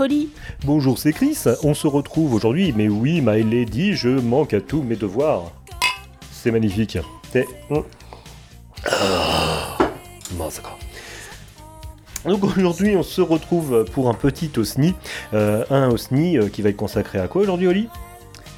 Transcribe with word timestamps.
Holly. 0.00 0.30
Bonjour, 0.64 0.98
c'est 0.98 1.12
Chris. 1.12 1.36
On 1.62 1.74
se 1.74 1.86
retrouve 1.86 2.32
aujourd'hui, 2.32 2.72
mais 2.74 2.88
oui, 2.88 3.20
my 3.20 3.42
lady, 3.42 3.92
je 3.92 4.08
manque 4.08 4.54
à 4.54 4.60
tous 4.60 4.82
mes 4.82 4.96
devoirs. 4.96 5.52
C'est 6.32 6.50
magnifique. 6.50 6.96
C'est. 7.32 7.46
Ah, 8.86 9.76
massacre. 10.38 10.78
Donc 12.24 12.44
aujourd'hui, 12.44 12.96
on 12.96 13.02
se 13.02 13.20
retrouve 13.20 13.84
pour 13.92 14.08
un 14.08 14.14
petit 14.14 14.50
OSNI. 14.56 14.94
Euh, 15.34 15.64
un 15.70 15.90
OSNI 15.90 16.38
euh, 16.38 16.48
qui 16.48 16.62
va 16.62 16.70
être 16.70 16.76
consacré 16.76 17.18
à 17.18 17.28
quoi 17.28 17.42
aujourd'hui, 17.42 17.66
Oli 17.66 17.88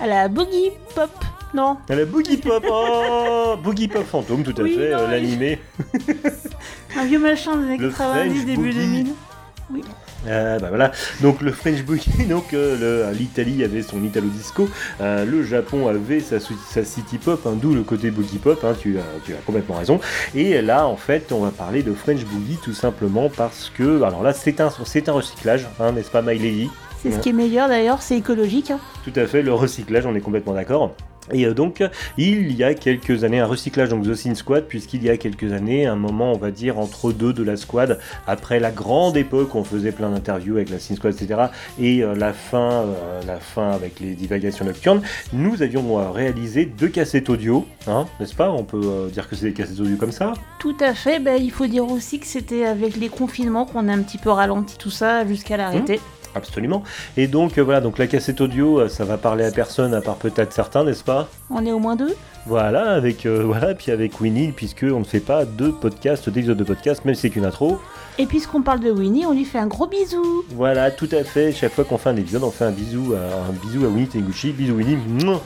À 0.01 0.07
la 0.07 0.29
Boogie 0.29 0.71
Pop. 0.95 1.11
Non, 1.55 1.77
À 1.89 1.95
la 1.97 2.05
Boogie 2.07 2.39
Pop 2.39 2.65
oh 2.71 3.57
Boogie 3.63 3.89
Pop 3.89 4.05
Fantôme, 4.05 4.43
tout 4.43 4.55
à 4.59 4.63
Oui, 4.63 4.75
fait, 4.75 4.95
euh, 4.95 5.09
l'animé. 5.11 5.59
un 6.97 7.05
vieux 7.05 7.19
machin 7.19 7.57
des 7.57 7.65
années 7.67 7.79
Le 7.79 7.91
90, 7.91 8.31
French 8.31 8.47
début 8.47 8.63
Boogie. 8.73 8.87
2000. 9.03 9.07
Oui. 9.73 9.83
Euh, 10.27 10.59
bah 10.59 10.69
voilà, 10.69 10.93
donc 11.21 11.41
le 11.41 11.53
French 11.53 11.83
Boogie, 11.83 12.27
donc 12.29 12.55
euh, 12.55 12.77
euh, 12.81 13.13
l'Italie 13.13 13.65
avait 13.65 13.83
son 13.83 14.03
Italo 14.05 14.29
Disco, 14.29 14.69
euh, 15.01 15.25
le 15.25 15.43
Japon 15.43 15.89
avait 15.89 16.21
sa, 16.21 16.39
City 16.39 17.19
Pop, 17.19 17.41
hein, 17.47 17.55
d'où 17.61 17.75
le 17.75 17.83
côté 17.83 18.11
Boogie 18.11 18.39
Pop, 18.39 18.65
hein, 18.65 18.75
tu, 18.79 18.99
as, 18.99 19.25
tu 19.25 19.33
as 19.33 19.39
complètement 19.39 19.77
raison. 19.77 20.01
Et 20.35 20.61
là, 20.63 20.87
en 20.87 20.97
fait, 20.97 21.33
on 21.33 21.41
va 21.41 21.51
parler 21.51 21.83
de 21.83 21.93
French 21.93 22.25
Boogie 22.25 22.59
tout 22.63 22.73
simplement 22.73 23.29
parce 23.29 23.71
que, 23.71 24.03
alors 24.03 24.23
là, 24.23 24.33
c'est 24.33 24.61
un, 24.61 24.69
recyclage, 24.69 25.67
hein, 25.81 25.93
n'est-ce 25.93 26.11
pas, 26.11 26.23
My 26.23 26.39
Lady 26.39 26.71
C'est 27.03 27.11
ce 27.11 27.19
qui 27.19 27.31
est 27.31 27.35
meilleur 27.35 27.69
d'ailleurs, 27.69 28.01
c'est 28.03 28.17
écologique. 28.17 28.73
Tout 29.05 29.13
à 29.17 29.27
fait, 29.27 29.43
le 29.43 29.53
recyclage, 29.53 30.07
on 30.07 30.15
est 30.15 30.21
complètement 30.21 30.55
d'accord. 30.55 30.95
Et 31.31 31.47
euh, 31.47 31.55
donc, 31.55 31.83
il 32.19 32.53
y 32.53 32.65
a 32.65 32.75
quelques 32.75 33.25
années, 33.25 33.41
un 33.41 33.47
recyclage, 33.47 33.91
donc 33.91 34.05
The 34.05 34.15
Sin 34.15 34.35
Squad, 34.35 34.65
puisqu'il 34.65 35.03
y 35.05 35.11
a 35.11 35.17
quelques 35.17 35.53
années, 35.53 35.87
un 35.87 35.97
moment, 35.97 36.33
on 36.33 36.39
va 36.39 36.51
dire, 36.51 36.79
entre 36.79 37.13
deux 37.13 37.33
de 37.33 37.43
la 37.43 37.57
squad, 37.57 37.99
après 38.27 38.59
la 38.59 38.71
grande 38.71 39.17
époque 39.17 39.55
où 39.55 39.59
on 39.59 39.65
faisait 39.65 39.93
plein 39.93 40.11
d'interviews 40.11 40.57
avec 40.57 40.71
la 40.71 40.79
Sin 40.79 40.97
Squad, 40.97 41.15
etc., 41.15 41.43
et 41.79 42.03
euh, 42.03 42.15
la, 42.15 42.33
fin, 42.33 42.85
euh, 42.85 43.21
la 43.27 43.39
fin 43.39 43.71
avec 43.71 44.01
les 44.01 44.15
divagations 44.15 44.65
nocturnes, 44.65 45.03
nous 45.33 45.63
avions 45.63 45.99
euh, 45.99 46.11
réalisé 46.11 46.65
deux 46.67 46.89
cassettes 46.89 47.31
audio, 47.31 47.67
hein, 47.87 48.07
n'est-ce 48.21 48.35
pas? 48.35 48.51
On 48.51 48.65
peut 48.65 49.11
dire 49.13 49.29
que 49.29 49.37
c'est 49.37 49.47
des 49.47 49.53
cassettes 49.53 49.81
audio 49.81 49.97
comme 49.97 50.13
ça? 50.13 50.35
Tout 50.59 50.77
à 50.81 50.95
fait. 50.95 51.21
Ben, 51.21 51.41
il 51.41 51.51
faut 51.51 51.67
dire 51.67 51.91
aussi 51.91 52.19
que 52.19 52.27
c'était 52.27 52.65
avec 52.65 52.97
les 52.97 53.09
confinements 53.09 53.65
qu'on 53.65 53.89
a 53.89 53.93
un 53.93 54.03
petit 54.03 54.19
peu 54.19 54.31
ralenti 54.31 54.77
tout 54.79 54.91
ça 54.91 55.27
jusqu'à 55.27 55.57
l'arrêter. 55.57 56.01
Absolument. 56.35 56.83
Et 57.17 57.27
donc, 57.27 57.59
euh, 57.59 57.63
voilà, 57.63 57.81
donc 57.81 57.99
la 57.99 58.07
cassette 58.07 58.41
audio, 58.41 58.81
euh, 58.81 58.89
ça 58.89 59.05
va 59.05 59.19
parler 59.19 59.45
à 59.45 59.51
personne, 59.51 59.95
à 59.95 60.01
part 60.01 60.17
peut-être 60.17 60.53
certains, 60.53 60.85
n'est-ce 60.85 61.05
pas? 61.05 61.29
On 61.51 61.65
est 61.67 61.73
au 61.73 61.79
moins 61.79 61.97
deux? 61.97 62.15
Voilà, 62.47 62.93
avec 62.93 63.27
euh, 63.27 63.43
voilà, 63.47 63.75
puis 63.75 63.93
avec 63.93 64.21
Winnie, 64.21 64.53
puisque 64.53 64.85
on 64.85 65.01
ne 65.01 65.05
fait 65.05 65.21
pas 65.21 65.45
de 65.45 65.69
podcast, 65.69 66.29
d'épisode 66.29 66.57
de 66.57 66.65
podcast, 66.65 67.05
même 67.05 67.15
si 67.15 67.23
c'est 67.23 67.31
qu'une 67.31 67.45
intro. 67.45 67.79
Et 68.19 68.27
puisqu'on 68.27 68.63
parle 68.63 68.81
de 68.81 68.91
Winnie, 68.91 69.27
on 69.27 69.33
lui 69.33 69.45
fait 69.45 69.59
un 69.59 69.67
gros 69.67 69.87
bisou. 69.87 70.45
Voilà, 70.55 70.91
tout 70.91 71.09
à 71.13 71.25
fait. 71.25 71.53
Chaque 71.53 71.73
fois 71.73 71.85
qu'on 71.85 71.99
fait 71.99 72.11
un 72.11 72.17
épisode, 72.17 72.43
on 72.45 72.51
fait 72.51 72.65
un 72.65 72.71
bisou, 72.71 73.15
à, 73.15 73.49
un 73.49 73.53
bisou 73.53 73.85
à 73.85 73.89
Winnie 73.89 74.09
Tenguchi. 74.09 74.53
Bisous 74.53 74.75
Winnie. 74.75 74.97
Mouah. 74.97 75.41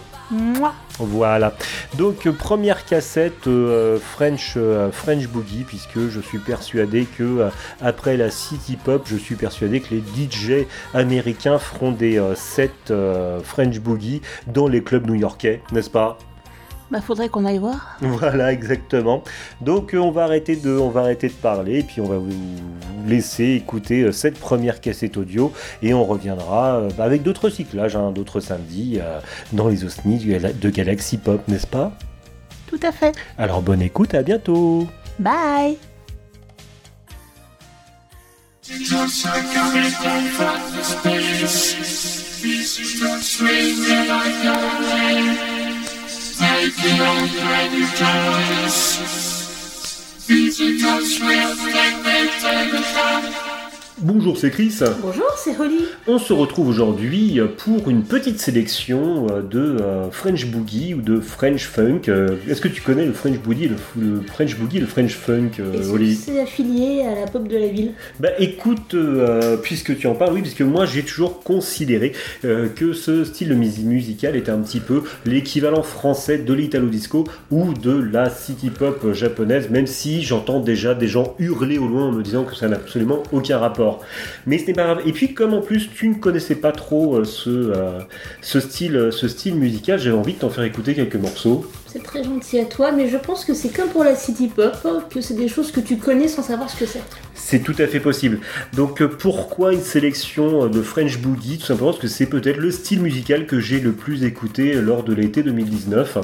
Voilà. 0.98 1.54
Donc 1.96 2.26
euh, 2.26 2.32
première 2.32 2.84
cassette 2.84 3.46
euh, 3.46 3.98
French 3.98 4.54
euh, 4.56 4.90
French 4.90 5.28
Boogie, 5.28 5.64
puisque 5.64 6.08
je 6.08 6.20
suis 6.20 6.38
persuadé 6.38 7.04
que 7.04 7.48
après 7.80 8.16
la 8.16 8.30
City 8.30 8.76
Pop, 8.76 9.02
je 9.06 9.16
suis 9.16 9.36
persuadé 9.36 9.80
que 9.80 9.94
les 9.94 10.00
DJ 10.00 10.66
américains 10.94 11.58
feront 11.58 11.92
des 11.92 12.20
sets 12.34 12.70
French 13.44 13.78
Boogie 13.80 14.22
dans 14.46 14.68
les 14.68 14.82
clubs 14.82 15.06
new-yorkais, 15.06 15.62
n'est-ce 15.72 15.90
pas? 15.90 16.18
Bah, 16.90 17.00
faudrait 17.00 17.28
qu'on 17.28 17.44
aille 17.44 17.58
voir. 17.58 17.98
Voilà, 18.00 18.52
exactement. 18.52 19.22
Donc 19.60 19.94
euh, 19.94 19.98
on 19.98 20.10
va 20.10 20.24
arrêter 20.24 20.56
de, 20.56 20.70
on 20.70 20.90
va 20.90 21.00
arrêter 21.00 21.28
de 21.28 21.34
parler, 21.34 21.80
et 21.80 21.82
puis 21.82 22.00
on 22.00 22.06
va 22.06 22.18
vous 22.18 22.32
laisser 23.06 23.54
écouter 23.54 24.02
euh, 24.02 24.12
cette 24.12 24.38
première 24.38 24.80
cassette 24.80 25.16
audio, 25.16 25.52
et 25.82 25.94
on 25.94 26.04
reviendra 26.04 26.76
euh, 26.76 26.90
bah, 26.96 27.04
avec 27.04 27.22
d'autres 27.22 27.46
recyclages, 27.46 27.96
hein, 27.96 28.12
d'autres 28.12 28.40
samedis 28.40 28.98
euh, 29.00 29.20
dans 29.52 29.68
les 29.68 29.84
osnis 29.84 30.18
de 30.18 30.70
Galaxy 30.70 31.18
Pop, 31.18 31.46
n'est-ce 31.48 31.66
pas? 31.66 31.92
Tout 32.66 32.80
à 32.82 32.92
fait. 32.92 33.14
Alors 33.38 33.62
bonne 33.62 33.82
écoute, 33.82 34.14
à 34.14 34.22
bientôt. 34.22 34.86
Bye. 35.18 35.78
make 46.56 46.78
your 46.82 47.16
brain 47.44 47.86
dress. 47.98 48.76
These 50.26 50.60
are 50.60 50.76
just 50.76 51.20
real 51.20 51.54
things 51.54 52.04
they 52.04 52.28
take 52.40 52.72
a 52.72 53.45
Bonjour, 53.98 54.36
c'est 54.36 54.50
Chris. 54.50 54.74
Bonjour, 55.00 55.24
c'est 55.38 55.58
Holly. 55.58 55.80
On 56.06 56.18
se 56.18 56.34
retrouve 56.34 56.68
aujourd'hui 56.68 57.40
pour 57.56 57.88
une 57.88 58.02
petite 58.02 58.38
sélection 58.38 59.26
euh, 59.30 59.40
de 59.40 59.58
euh, 59.80 60.10
French 60.10 60.44
Boogie 60.48 60.92
ou 60.92 61.00
de 61.00 61.18
French 61.18 61.64
Funk. 61.64 62.02
Euh, 62.08 62.36
Est-ce 62.46 62.60
que 62.60 62.68
tu 62.68 62.82
connais 62.82 63.06
le 63.06 63.14
French 63.14 63.38
Boogie, 63.38 63.68
le, 63.68 63.76
le 63.98 64.20
French 64.20 64.58
Boogie, 64.58 64.80
le 64.80 64.86
French 64.86 65.14
Funk, 65.14 65.52
Oli 65.94 66.14
c'est 66.14 66.38
affilié 66.38 67.04
à 67.06 67.20
la 67.20 67.26
pop 67.26 67.48
de 67.48 67.56
la 67.56 67.68
ville? 67.68 67.92
Bah 68.20 68.28
écoute, 68.38 68.92
euh, 68.92 69.56
puisque 69.56 69.96
tu 69.96 70.06
en 70.08 70.14
parles, 70.14 70.34
oui, 70.34 70.42
puisque 70.42 70.60
moi 70.60 70.84
j'ai 70.84 71.02
toujours 71.02 71.42
considéré 71.42 72.12
euh, 72.44 72.68
que 72.68 72.92
ce 72.92 73.24
style 73.24 73.54
musical 73.54 74.36
était 74.36 74.50
un 74.52 74.60
petit 74.60 74.80
peu 74.80 75.04
l'équivalent 75.24 75.82
français 75.82 76.36
de 76.36 76.52
l'italo 76.52 76.88
disco 76.88 77.24
ou 77.50 77.72
de 77.72 77.92
la 77.92 78.28
city 78.28 78.68
pop 78.68 79.14
japonaise, 79.14 79.70
même 79.70 79.86
si 79.86 80.20
j'entends 80.20 80.60
déjà 80.60 80.94
des 80.94 81.08
gens 81.08 81.34
hurler 81.38 81.78
au 81.78 81.88
loin 81.88 82.08
en 82.08 82.12
me 82.12 82.22
disant 82.22 82.44
que 82.44 82.54
ça 82.54 82.68
n'a 82.68 82.76
absolument 82.76 83.22
aucun 83.32 83.56
rapport. 83.56 83.85
Mais 84.46 84.58
ce 84.58 84.66
n'est 84.66 84.72
pas 84.72 84.84
grave. 84.84 85.02
Et 85.06 85.12
puis 85.12 85.34
comme 85.34 85.54
en 85.54 85.60
plus 85.60 85.90
tu 85.94 86.08
ne 86.08 86.14
connaissais 86.14 86.56
pas 86.56 86.72
trop 86.72 87.16
euh, 87.16 87.24
euh, 87.46 88.00
style, 88.42 89.08
ce 89.10 89.28
style 89.28 89.56
musical, 89.56 89.98
j'avais 89.98 90.16
envie 90.16 90.34
de 90.34 90.38
t'en 90.38 90.50
faire 90.50 90.64
écouter 90.64 90.94
quelques 90.94 91.16
morceaux. 91.16 91.66
C'est 91.86 92.02
très 92.02 92.22
gentil 92.22 92.58
à 92.58 92.64
toi, 92.64 92.92
mais 92.92 93.08
je 93.08 93.16
pense 93.16 93.44
que 93.44 93.54
c'est 93.54 93.68
comme 93.68 93.88
pour 93.88 94.04
la 94.04 94.14
city 94.14 94.48
pop, 94.48 94.76
que 95.10 95.20
c'est 95.20 95.34
des 95.34 95.48
choses 95.48 95.70
que 95.70 95.80
tu 95.80 95.96
connais 95.96 96.28
sans 96.28 96.42
savoir 96.42 96.68
ce 96.68 96.76
que 96.76 96.86
c'est. 96.86 97.02
C'est 97.34 97.60
tout 97.60 97.74
à 97.78 97.86
fait 97.86 98.00
possible. 98.00 98.40
Donc 98.74 99.00
euh, 99.00 99.08
pourquoi 99.08 99.72
une 99.72 99.82
sélection 99.82 100.64
euh, 100.64 100.68
de 100.68 100.82
French 100.82 101.18
Boogie? 101.18 101.58
Tout 101.58 101.66
simplement 101.66 101.90
parce 101.90 102.02
que 102.02 102.08
c'est 102.08 102.26
peut-être 102.26 102.56
le 102.56 102.70
style 102.72 103.00
musical 103.00 103.46
que 103.46 103.60
j'ai 103.60 103.78
le 103.78 103.92
plus 103.92 104.24
écouté 104.24 104.74
lors 104.74 105.04
de 105.04 105.14
l'été 105.14 105.42
2019. 105.42 106.18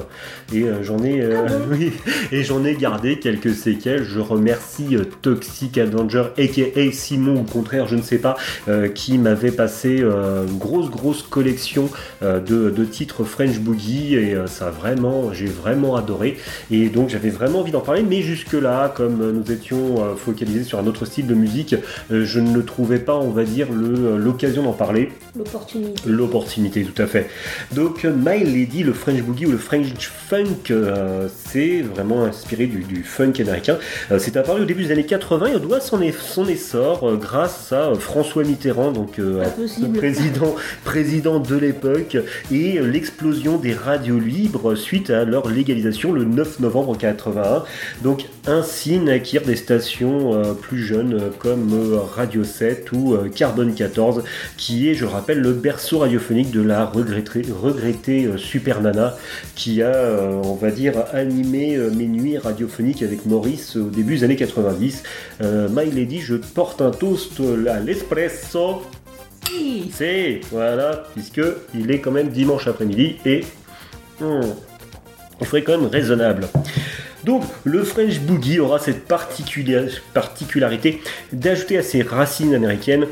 Et 0.53 0.62
euh, 0.65 0.83
j'en 0.83 0.99
ai, 1.05 1.21
euh, 1.21 1.47
oui, 1.71 1.93
et 2.33 2.43
j'en 2.43 2.65
ai 2.65 2.75
gardé 2.75 3.21
quelques 3.21 3.55
séquelles. 3.55 4.03
Je 4.03 4.19
remercie 4.19 4.97
euh, 4.97 5.05
Toxic 5.22 5.78
Avenger, 5.78 6.25
aka 6.39 6.91
Simon, 6.91 7.37
ou 7.37 7.41
au 7.41 7.45
contraire, 7.45 7.87
je 7.87 7.95
ne 7.97 8.03
sais 8.03 8.19
pas, 8.19 8.37
euh, 8.69 8.89
qui 8.89 9.19
m'avait 9.19 9.53
passé 9.53 10.01
euh, 10.01 10.47
une 10.47 10.59
grosse 10.59 10.91
grosse 10.91 11.22
collection 11.22 11.89
euh, 12.22 12.41
de, 12.41 12.71
de 12.71 12.84
titres 12.84 13.22
French 13.25 13.59
Boogie 13.61 14.15
et 14.15 14.34
euh, 14.34 14.47
ça 14.47 14.69
a 14.69 14.71
vraiment, 14.71 15.33
j'ai 15.33 15.52
vraiment 15.53 15.97
adoré. 15.97 16.37
Et 16.71 16.89
donc 16.89 17.09
j'avais 17.09 17.31
vraiment 17.31 17.61
envie 17.61 17.73
d'en 17.73 17.81
parler, 17.81 18.03
mais 18.03 18.23
jusque-là, 18.23 18.93
comme 18.97 19.21
euh, 19.23 19.33
nous 19.33 19.53
étions 19.53 20.03
euh, 20.03 20.15
focalisés 20.17 20.65
sur 20.65 20.79
un 20.79 20.87
autre 20.87 21.05
style 21.05 21.27
de 21.27 21.35
musique, 21.35 21.75
euh, 22.11 22.25
je 22.25 22.41
ne 22.41 22.61
trouvais 22.63 22.99
pas, 22.99 23.15
on 23.15 23.31
va 23.31 23.45
dire, 23.45 23.69
le- 23.72 24.16
l'occasion 24.16 24.63
d'en 24.65 24.72
parler. 24.72 25.10
L'opportunité. 25.34 26.03
L'opportunité, 26.07 26.84
tout 26.84 27.01
à 27.03 27.07
fait. 27.07 27.31
Donc, 27.75 28.05
euh, 28.05 28.13
My 28.15 28.45
Lady, 28.45 28.83
le 28.83 28.93
French 28.93 29.23
Boogie 29.23 29.47
ou 29.47 29.51
le 29.53 29.57
French 29.57 30.11
Funk, 30.29 30.71
euh, 30.71 31.27
c'est 31.47 31.81
vraiment 31.81 32.25
inspiré 32.25 32.67
du, 32.67 32.81
du 32.83 33.03
funk 33.03 33.33
américain. 33.41 33.79
Euh, 34.11 34.19
c'est 34.19 34.37
apparu 34.37 34.61
au 34.61 34.65
début 34.67 34.84
des 34.84 34.93
années 34.93 35.07
80 35.07 35.47
et 35.47 35.55
on 35.57 35.59
doit 35.59 35.81
son, 35.81 36.03
es- 36.03 36.13
son 36.13 36.47
essor 36.49 37.09
euh, 37.09 37.17
grâce 37.17 37.73
à 37.73 37.95
François 37.95 38.45
Mitterrand, 38.45 38.93
donc 38.93 39.19
possible. 39.57 39.97
président, 39.97 40.55
président 40.84 41.39
de 41.41 41.57
l'époque, 41.57 42.19
et 42.51 42.79
l'explosion 42.81 43.57
des 43.57 43.73
radios 43.73 44.19
libres 44.19 44.75
suite 44.75 45.09
à 45.09 45.25
leur 45.25 45.49
légalisation 45.49 46.13
le 46.13 46.25
9 46.25 46.61
novembre 46.61 46.97
81. 46.99 47.65
Donc 48.03 48.27
ainsi 48.47 48.99
naquirent 48.99 49.43
des 49.47 49.57
stations 49.57 50.55
plus 50.61 50.83
jeunes 50.83 51.31
comme 51.39 52.01
Radio 52.15 52.45
7 52.45 52.93
ou 52.93 53.17
Carbone 53.34 53.75
14, 53.75 54.25
qui 54.59 54.89
est, 54.91 54.95
je 54.95 55.05
rappelle, 55.07 55.22
le 55.28 55.53
berceau 55.53 55.98
radiophonique 55.98 56.51
de 56.51 56.60
la 56.60 56.84
regrettée, 56.84 57.42
regrettée, 57.51 58.24
euh, 58.24 58.36
Super 58.36 58.80
Nana, 58.80 59.16
qui 59.54 59.83
a, 59.83 59.95
euh, 59.95 60.41
on 60.45 60.54
va 60.54 60.71
dire, 60.71 61.04
animé 61.13 61.77
euh, 61.77 61.91
mes 61.91 62.07
nuits 62.07 62.39
radiophoniques 62.39 63.03
avec 63.03 63.27
Maurice 63.27 63.77
au 63.77 63.89
début 63.89 64.16
des 64.16 64.24
années 64.24 64.36
90. 64.36 65.03
Euh, 65.41 65.69
My 65.71 65.91
Lady, 65.91 66.21
je 66.21 66.34
porte 66.34 66.80
un 66.83 66.91
toast 66.91 67.41
à 67.69 67.80
l'espresso. 67.80 68.83
Oui. 69.53 69.91
C'est, 69.92 70.41
voilà, 70.51 71.04
puisque 71.15 71.42
il 71.74 71.91
est 71.91 72.01
quand 72.01 72.13
même 72.13 72.30
dimanche 72.30 72.66
après-midi 72.66 73.16
et 73.24 73.45
hmm, 74.21 74.41
il 75.41 75.47
faudrait 75.47 75.63
quand 75.63 75.78
même 75.78 75.91
raisonnable. 75.91 76.48
Donc, 77.24 77.45
le 77.65 77.84
French 77.84 78.19
Boogie 78.21 78.59
aura 78.59 78.78
cette 78.80 79.04
particularité 79.04 81.01
d'ajouter 81.33 81.78
à 81.78 81.83
ses 81.83 82.03
racines 82.03 82.54
américaines 82.54 83.07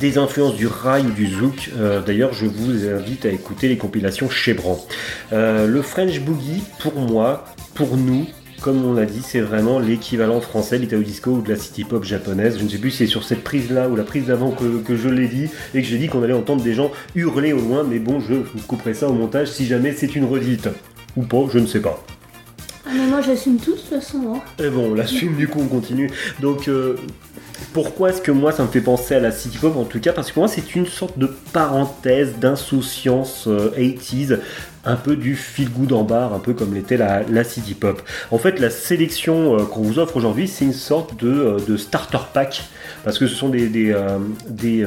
des 0.00 0.18
influences 0.18 0.54
du 0.54 0.66
rail 0.66 1.06
ou 1.06 1.10
du 1.10 1.26
zouk. 1.30 1.70
Euh, 1.76 2.00
D'ailleurs, 2.02 2.32
je 2.32 2.46
vous 2.46 2.86
invite 2.88 3.24
à 3.26 3.30
écouter 3.30 3.68
les 3.68 3.76
compilations 3.76 4.28
Chebran. 4.28 4.84
Euh, 5.32 5.66
le 5.66 5.82
French 5.82 6.20
Boogie, 6.20 6.62
pour 6.80 6.94
moi, 6.94 7.44
pour 7.74 7.96
nous, 7.96 8.26
comme 8.60 8.84
on 8.84 8.92
l'a 8.92 9.04
dit, 9.06 9.22
c'est 9.22 9.40
vraiment 9.40 9.78
l'équivalent 9.78 10.40
français 10.40 10.78
de 10.78 10.82
l'Italo 10.82 11.02
Disco 11.02 11.30
ou 11.30 11.42
de 11.42 11.48
la 11.48 11.56
City 11.56 11.84
Pop 11.84 12.04
japonaise. 12.04 12.58
Je 12.58 12.64
ne 12.64 12.68
sais 12.68 12.78
plus 12.78 12.90
si 12.90 12.98
c'est 12.98 13.06
sur 13.06 13.22
cette 13.24 13.44
prise-là 13.44 13.88
ou 13.88 13.96
la 13.96 14.02
prise 14.02 14.26
d'avant 14.26 14.50
que, 14.50 14.78
que 14.82 14.96
je 14.96 15.08
l'ai 15.08 15.28
dit 15.28 15.48
et 15.74 15.80
que 15.82 15.86
j'ai 15.88 15.96
dit 15.98 16.08
qu'on 16.08 16.22
allait 16.22 16.32
entendre 16.34 16.62
des 16.62 16.74
gens 16.74 16.90
hurler 17.14 17.52
au 17.52 17.60
loin, 17.60 17.84
mais 17.84 17.98
bon, 18.00 18.20
je 18.20 18.34
vous 18.34 18.60
couperai 18.66 18.94
ça 18.94 19.08
au 19.08 19.12
montage 19.12 19.48
si 19.48 19.64
jamais 19.66 19.92
c'est 19.92 20.14
une 20.16 20.24
redite. 20.24 20.68
Ou 21.16 21.22
pas, 21.22 21.46
je 21.52 21.58
ne 21.60 21.66
sais 21.66 21.80
pas. 21.80 22.04
Ah, 22.84 22.90
mais 22.94 23.06
moi 23.06 23.20
j'assume 23.20 23.58
tout 23.58 23.72
de 23.72 23.76
toute 23.76 23.86
façon. 23.88 24.34
hein. 24.34 24.40
Et 24.64 24.70
bon, 24.70 24.90
on 24.90 24.94
l'assume, 24.94 25.36
du 25.36 25.46
coup 25.46 25.60
on 25.60 25.66
continue. 25.68 26.10
Donc, 26.40 26.68
euh, 26.68 26.96
pourquoi 27.72 28.10
est-ce 28.10 28.22
que 28.22 28.30
moi 28.30 28.52
ça 28.52 28.62
me 28.62 28.68
fait 28.68 28.80
penser 28.80 29.14
à 29.14 29.20
la 29.20 29.30
City 29.30 29.58
En 29.64 29.84
tout 29.84 30.00
cas, 30.00 30.12
parce 30.12 30.32
que 30.32 30.38
moi 30.38 30.48
c'est 30.48 30.74
une 30.74 30.86
sorte 30.86 31.18
de 31.18 31.26
parenthèse 31.52 32.36
d'insouciance 32.38 33.46
euh, 33.46 33.70
80s, 33.76 34.38
un 34.84 34.96
peu 34.96 35.16
du 35.16 35.34
feel 35.36 35.68
good 35.70 35.92
en 35.92 36.04
bar, 36.04 36.32
un 36.34 36.38
peu 36.38 36.54
comme 36.54 36.74
l'était 36.74 36.96
la, 36.96 37.22
la 37.28 37.44
City 37.44 37.74
Pop. 37.74 38.00
En 38.30 38.38
fait, 38.38 38.58
la 38.60 38.70
sélection 38.70 39.58
euh, 39.58 39.64
qu'on 39.64 39.82
vous 39.82 39.98
offre 39.98 40.16
aujourd'hui, 40.16 40.48
c'est 40.48 40.64
une 40.64 40.72
sorte 40.72 41.18
de, 41.22 41.28
euh, 41.28 41.56
de 41.66 41.76
starter 41.76 42.18
pack, 42.32 42.62
parce 43.04 43.18
que 43.18 43.26
ce 43.26 43.34
sont 43.34 43.48
des, 43.48 43.68
des, 43.68 43.92
euh, 43.92 44.18
des, 44.48 44.84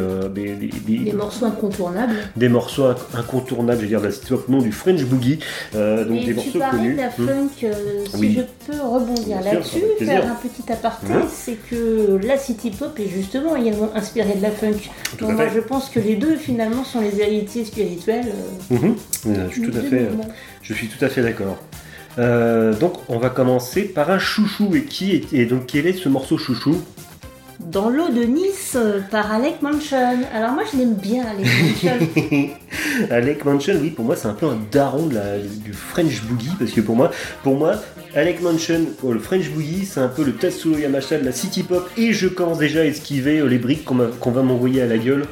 des- 0.86 1.14
morceaux 1.14 1.46
incontournables. 1.46 2.16
des 2.36 2.50
morceaux 2.50 2.90
inc- 2.92 2.98
incontournables, 3.18 3.78
je 3.80 3.84
veux 3.84 3.88
dire, 3.90 4.00
de 4.02 4.06
la 4.06 4.12
City 4.12 4.28
Pop, 4.30 4.48
non 4.50 4.60
du 4.60 4.72
French 4.72 5.04
Boogie, 5.04 5.40
euh, 5.76 6.06
donc 6.06 6.18
Et 6.22 6.26
des 6.26 6.36
tu 6.36 6.58
morceaux 6.58 6.60
connus. 6.78 6.94
de 6.94 6.98
la 6.98 7.08
Hmm. 7.10 7.28
funk, 7.28 7.50
euh, 7.66 7.74
si 8.10 8.18
Oui. 8.20 8.38
je 8.40 8.72
peux 8.74 8.82
rebondir 8.82 9.42
là-dessus, 9.42 9.82
faire 10.00 10.26
un 10.26 10.36
petit 10.36 10.72
aparté, 10.72 11.08
Mhm. 11.14 11.24
c'est 11.32 11.58
que 11.70 12.20
la 12.26 12.38
city 12.38 12.72
pop 12.72 12.98
est 13.00 13.10
justement 13.10 13.56
également 13.56 13.90
inspirée 13.96 14.36
de 14.36 14.42
la 14.42 14.52
funk. 14.52 14.90
Donc 15.20 15.34
moi 15.34 15.46
je 15.54 15.60
pense 15.60 15.90
que 15.90 16.00
les 16.00 16.16
deux 16.16 16.38
finalement 16.38 16.84
sont 16.84 17.02
les 17.02 17.20
héritiers 17.22 17.66
spirituels. 17.66 18.26
euh, 18.72 18.76
Mhm. 18.76 18.96
Je 19.48 19.52
suis 19.52 19.62
tout 19.62 19.78
à 19.78 19.81
fait. 19.82 20.04
mouvement. 20.10 20.28
Je 20.64 20.74
suis 20.74 20.88
tout 20.88 21.04
à 21.04 21.10
fait 21.10 21.22
d'accord. 21.22 21.58
Euh, 22.20 22.74
donc 22.74 22.94
on 23.10 23.18
va 23.20 23.30
commencer 23.30 23.84
par 23.84 24.10
un 24.12 24.20
chouchou 24.20 24.76
et 24.76 24.84
qui 24.84 25.12
est 25.16 25.32
et 25.34 25.46
donc 25.46 25.66
quel 25.68 25.88
est 25.88 25.94
ce 25.94 26.10
morceau 26.10 26.38
chouchou? 26.38 26.82
Dans 27.62 27.90
l'eau 27.90 28.10
de 28.10 28.24
Nice 28.24 28.74
euh, 28.76 29.00
par 29.12 29.32
Alec 29.32 29.62
Manson. 29.62 30.18
Alors 30.34 30.52
moi 30.52 30.64
je 30.72 30.78
l'aime 30.80 30.96
bien 30.96 31.24
Alec 31.26 31.46
Manson. 31.46 32.48
Alec 33.12 33.46
Manson, 33.46 33.78
oui, 33.82 33.92
pour 33.92 34.04
moi 34.04 34.16
c'est 34.16 34.28
un 34.28 34.34
peu 34.34 34.48
un 34.48 34.58
daron 34.72 35.06
de 35.06 35.16
la- 35.16 35.38
du 35.38 35.72
French 35.72 36.22
Boogie 36.24 36.50
parce 36.60 36.72
que 36.72 36.82
pour 36.82 36.96
moi, 36.96 37.12
pour 37.44 37.56
moi, 37.56 37.76
Alec 38.16 38.42
Manson, 38.42 38.82
oh, 39.04 39.14
le 39.14 39.20
French 39.20 39.50
Boogie, 39.52 39.86
c'est 39.86 40.00
un 40.02 40.08
peu 40.10 40.24
le 40.26 40.34
Tatsuo 40.34 40.78
Yamashita 40.78 41.20
de 41.20 41.26
la 41.26 41.32
City 41.32 41.64
Pop 41.64 41.90
et 41.98 42.12
je 42.14 42.28
commence 42.28 42.58
déjà 42.58 42.82
à 42.82 42.84
esquiver 42.86 43.40
euh, 43.40 43.46
les 43.48 43.58
briques 43.60 43.86
qu'on 43.86 44.32
va 44.32 44.42
m'envoyer 44.44 44.82
à 44.82 44.86
la 44.88 44.98
gueule. 44.98 45.26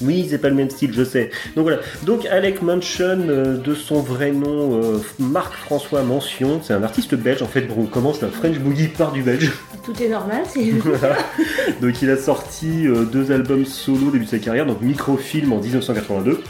Oui, 0.00 0.26
c'est 0.28 0.38
pas 0.38 0.48
le 0.48 0.54
même 0.54 0.70
style, 0.70 0.92
je 0.92 1.04
sais. 1.04 1.30
Donc 1.56 1.64
voilà. 1.64 1.78
Donc 2.04 2.26
Alec 2.26 2.62
Manson, 2.62 3.26
euh, 3.28 3.56
de 3.56 3.74
son 3.74 4.00
vrai 4.00 4.32
nom, 4.32 4.82
euh, 4.82 4.98
Marc-François 5.18 6.02
Mention, 6.02 6.60
c'est 6.62 6.74
un 6.74 6.82
artiste 6.82 7.14
belge. 7.14 7.42
En 7.42 7.46
fait, 7.46 7.62
bon, 7.62 7.74
on 7.78 7.86
commence 7.86 8.20
la 8.20 8.28
French 8.28 8.58
Boogie 8.58 8.88
par 8.88 9.12
du 9.12 9.22
belge. 9.22 9.52
Tout 9.84 10.00
est 10.02 10.08
normal, 10.08 10.42
c'est 10.46 10.64
Voilà. 10.70 11.16
Donc 11.80 12.00
il 12.02 12.10
a 12.10 12.16
sorti 12.16 12.86
euh, 12.86 13.04
deux 13.04 13.32
albums 13.32 13.66
solo 13.66 14.08
au 14.08 14.10
début 14.10 14.24
de 14.24 14.30
sa 14.30 14.38
carrière, 14.38 14.66
donc 14.66 14.80
Microfilm 14.80 15.52
en 15.52 15.60
1982 15.60 16.40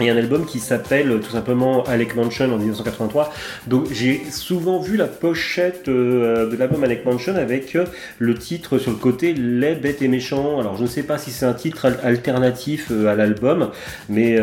et 0.00 0.10
un 0.10 0.16
album 0.16 0.46
qui 0.46 0.58
s'appelle 0.58 1.10
euh, 1.12 1.18
tout 1.18 1.30
simplement 1.30 1.84
Alec 1.84 2.16
Mansion 2.16 2.52
en 2.52 2.56
1983. 2.58 3.32
Donc 3.66 3.86
j'ai 3.92 4.22
souvent 4.30 4.80
vu 4.80 4.96
la 4.96 5.06
pochette 5.06 5.88
euh, 5.88 6.50
de 6.50 6.56
l'album 6.56 6.82
Alec 6.84 7.04
Mansion 7.04 7.36
avec 7.36 7.76
euh, 7.76 7.84
le 8.18 8.34
titre 8.34 8.78
sur 8.78 8.90
le 8.90 8.96
côté 8.96 9.32
Les 9.34 9.74
bêtes 9.74 10.02
et 10.02 10.08
méchants. 10.08 10.58
Alors 10.60 10.76
je 10.76 10.82
ne 10.82 10.88
sais 10.88 11.02
pas 11.02 11.18
si 11.18 11.30
c'est 11.30 11.46
un 11.46 11.52
titre 11.54 11.84
al- 11.86 12.00
alternatif 12.02 12.88
euh, 12.90 13.06
à 13.08 13.14
l'album, 13.14 13.70
mais 14.08 14.36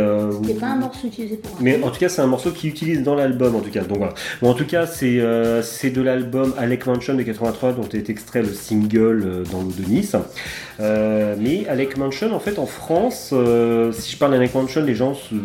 c'est 0.46 0.60
pas 0.60 0.68
un 0.68 0.76
morceau 0.78 1.08
utilisé 1.08 1.38
pour 1.38 1.52
un 1.60 1.64
mais 1.64 1.72
film. 1.74 1.84
en 1.84 1.90
tout 1.92 2.00
cas, 2.00 2.10
c'est 2.10 2.22
un 2.22 2.28
morceau 2.28 2.52
qu'il 2.52 2.70
utilise 2.70 3.04
dans 3.04 3.16
l'album, 3.16 3.56
en 3.56 3.60
tout 3.62 3.72
cas. 3.72 3.82
Donc 3.82 3.98
voilà. 3.98 4.14
Bon, 4.42 4.50
en 4.50 4.54
tout 4.54 4.66
cas, 4.66 4.86
c'est 4.86 5.20
c'est 5.64 5.90
de 5.90 6.02
l'album 6.02 6.54
Alec 6.58 6.86
Mansion 6.86 7.16
de 7.16 7.24
83 7.24 7.74
dont 7.74 7.90
est 7.94 8.10
extrait 8.10 8.42
le 8.42 8.54
single 8.54 9.44
dans 9.52 9.62
l'eau 9.62 9.72
de 9.78 9.86
Nice. 9.90 10.16
Euh, 10.82 11.36
mais 11.38 11.68
Alec 11.68 11.98
Mansion, 11.98 12.34
en 12.34 12.40
fait, 12.40 12.58
en 12.58 12.66
France, 12.66 13.32
euh, 13.34 13.92
si 13.92 14.14
je 14.14 14.18
parle 14.18 14.32
d'Alec 14.32 14.54
Mansion, 14.54 14.82
les 14.82 14.96
gens 14.96 15.14
se, 15.14 15.36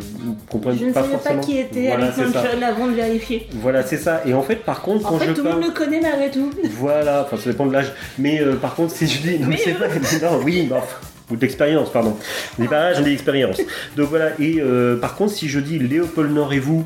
comprennent 0.48 0.78
Je 0.78 0.84
ne 0.86 0.92
pas 0.92 1.02
savais 1.02 1.14
forcément. 1.14 1.40
pas 1.40 1.46
qui 1.46 1.58
était 1.58 1.88
Voilà, 1.88 2.04
Alec 2.04 2.14
c'est 2.16 2.32
ça. 2.32 2.44
Avant 2.68 2.86
de 2.86 2.92
vérifier. 2.94 3.48
Voilà, 3.54 3.82
c'est 3.82 3.96
ça. 3.96 4.22
Et 4.26 4.34
en 4.34 4.42
fait, 4.42 4.56
par 4.56 4.82
contre, 4.82 5.06
En 5.06 5.10
quand 5.10 5.18
fait 5.18 5.26
je 5.26 5.32
tout 5.32 5.42
le 5.42 5.48
parle. 5.50 5.60
monde 5.60 5.68
le 5.68 5.74
connaît 5.74 6.00
malgré 6.00 6.30
tout. 6.30 6.50
Voilà, 6.78 7.22
enfin 7.26 7.36
ça 7.36 7.50
dépend 7.50 7.66
de 7.66 7.72
l'âge. 7.72 7.92
Mais 8.18 8.40
euh, 8.40 8.54
par 8.54 8.76
contre, 8.76 8.94
si 8.94 9.08
je 9.08 9.22
dis. 9.22 9.38
Non, 9.40 9.48
mais 9.48 9.56
c'est 9.56 9.74
euh, 9.74 10.20
pas. 10.20 10.30
Non, 10.30 10.40
oui, 10.44 10.66
bah, 10.70 10.86
ou 11.30 11.36
d'expérience, 11.36 11.90
pardon. 11.90 12.16
Mais 12.58 12.68
pas 12.68 12.92
mais 12.98 13.02
d'expérience. 13.02 13.56
Donc 13.96 14.10
voilà, 14.10 14.30
et 14.38 14.60
euh, 14.60 14.96
par 14.96 15.16
contre, 15.16 15.32
si 15.32 15.48
je 15.48 15.58
dis 15.58 15.78
Léopold 15.78 16.32
Nord 16.32 16.52
et 16.52 16.60
vous, 16.60 16.84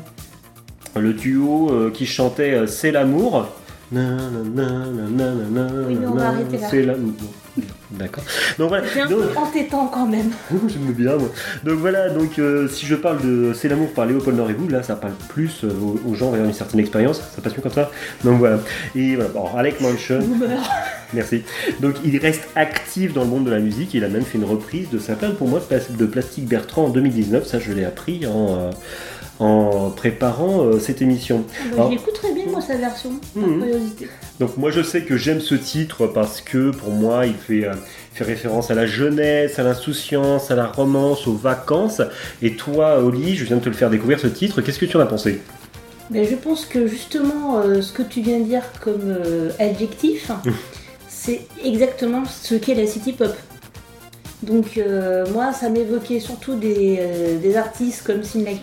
le 0.95 1.13
duo 1.13 1.91
qui 1.93 2.07
chantait 2.07 2.65
C'est 2.65 2.91
l'amour. 2.91 3.47
Oui, 3.91 3.99
mais 3.99 4.07
on 6.07 6.15
va 6.15 6.27
arrêter 6.29 6.57
là. 6.57 6.67
C'est 6.69 6.81
l'amour. 6.81 7.13
D'accord. 7.91 8.23
Donc 8.57 8.69
voilà. 8.69 8.83
C'est 8.93 9.01
un 9.01 9.07
Donc- 9.07 9.19
peu 9.33 9.37
entêtant 9.37 9.87
quand 9.87 10.05
même. 10.05 10.31
J'aime 10.67 10.91
bien 10.93 11.15
moi. 11.17 11.29
Donc 11.63 11.75
voilà, 11.79 12.09
donc 12.09 12.37
euh, 12.39 12.67
si 12.67 12.85
je 12.85 12.95
parle 12.95 13.21
de 13.21 13.53
C'est 13.53 13.67
l'amour 13.67 13.91
par 13.93 14.05
Léopold 14.05 14.37
Norevou, 14.37 14.67
là 14.67 14.83
ça 14.83 14.95
parle 14.95 15.13
plus 15.29 15.63
euh, 15.63 15.69
aux, 16.05 16.13
gens 16.13 16.35
ayant 16.35 16.45
une 16.45 16.53
certaine 16.53 16.79
expérience, 16.79 17.17
ça 17.17 17.41
passe 17.41 17.55
mieux 17.55 17.61
comme 17.63 17.71
ça. 17.71 17.89
Donc 18.23 18.39
voilà. 18.39 18.59
Et 18.95 19.15
voilà, 19.15 19.29
bon, 19.31 19.45
Alec 19.57 19.81
Mansion, 19.81 20.19
merci. 21.13 21.43
Donc 21.81 21.95
il 22.05 22.17
reste 22.17 22.47
actif 22.55 23.13
dans 23.13 23.23
le 23.23 23.29
monde 23.29 23.45
de 23.45 23.51
la 23.51 23.59
musique, 23.59 23.93
il 23.93 24.03
a 24.03 24.09
même 24.09 24.23
fait 24.23 24.37
une 24.37 24.45
reprise 24.45 24.89
de 24.89 24.99
sa 24.99 25.15
plainte 25.15 25.35
pour 25.35 25.47
moi 25.47 25.61
de 25.89 26.05
Plastique 26.05 26.47
Bertrand 26.47 26.85
en 26.85 26.89
2019, 26.89 27.45
ça 27.47 27.59
je 27.59 27.71
l'ai 27.71 27.85
appris 27.85 28.25
en, 28.27 28.55
euh, 28.57 28.71
en 29.39 29.89
préparant 29.89 30.65
euh, 30.65 30.79
cette 30.79 31.01
émission. 31.01 31.45
Ah 31.73 31.75
bah, 31.77 31.89
très 32.13 32.33
bien 32.33 32.45
moi 32.47 32.61
sa 32.61 32.75
version, 32.75 33.11
par 33.33 33.43
Mhm. 33.43 33.59
curiosité. 33.63 34.07
Donc 34.39 34.57
moi 34.57 34.69
je 34.71 34.81
sais 34.81 35.01
que 35.03 35.15
j'aime 35.17 35.39
ce 35.39 35.55
titre 35.55 36.07
parce 36.07 36.41
que 36.41 36.71
pour 36.71 36.91
moi 36.91 37.25
il 37.25 37.35
fait, 37.35 37.65
euh, 37.65 37.73
fait 38.13 38.25
référence 38.25 38.69
à 38.69 38.75
la 38.75 38.85
jeunesse, 38.85 39.57
à 39.59 39.63
l'insouciance, 39.63 40.51
à 40.51 40.55
la 40.55 40.67
romance, 40.67 41.27
aux 41.27 41.33
vacances. 41.35 42.01
Et 42.41 42.55
toi 42.55 42.99
Oli, 43.03 43.35
je 43.35 43.45
viens 43.45 43.57
de 43.57 43.61
te 43.63 43.69
le 43.69 43.75
faire 43.75 43.89
découvrir 43.89 44.19
ce 44.19 44.27
titre, 44.27 44.61
qu'est-ce 44.61 44.79
que 44.79 44.85
tu 44.85 44.97
en 44.97 45.01
as 45.01 45.05
pensé? 45.05 45.41
Mais 46.11 46.25
je 46.25 46.35
pense 46.35 46.65
que 46.65 46.87
justement 46.87 47.59
euh, 47.59 47.81
ce 47.81 47.93
que 47.93 48.01
tu 48.03 48.21
viens 48.21 48.39
de 48.39 48.45
dire 48.45 48.63
comme 48.81 49.17
adjectif, 49.59 50.31
c'est 51.07 51.41
exactement 51.63 52.23
ce 52.25 52.55
qu'est 52.55 52.75
la 52.75 52.87
city 52.87 53.13
pop. 53.13 53.33
Donc 54.43 54.77
euh, 54.77 55.25
moi 55.33 55.51
ça 55.51 55.69
m'évoquait 55.69 56.19
surtout 56.19 56.55
des, 56.55 56.99
euh, 56.99 57.57
artistes 57.57 58.03
comme 58.05 58.23
Sin 58.23 58.43
Like 58.43 58.61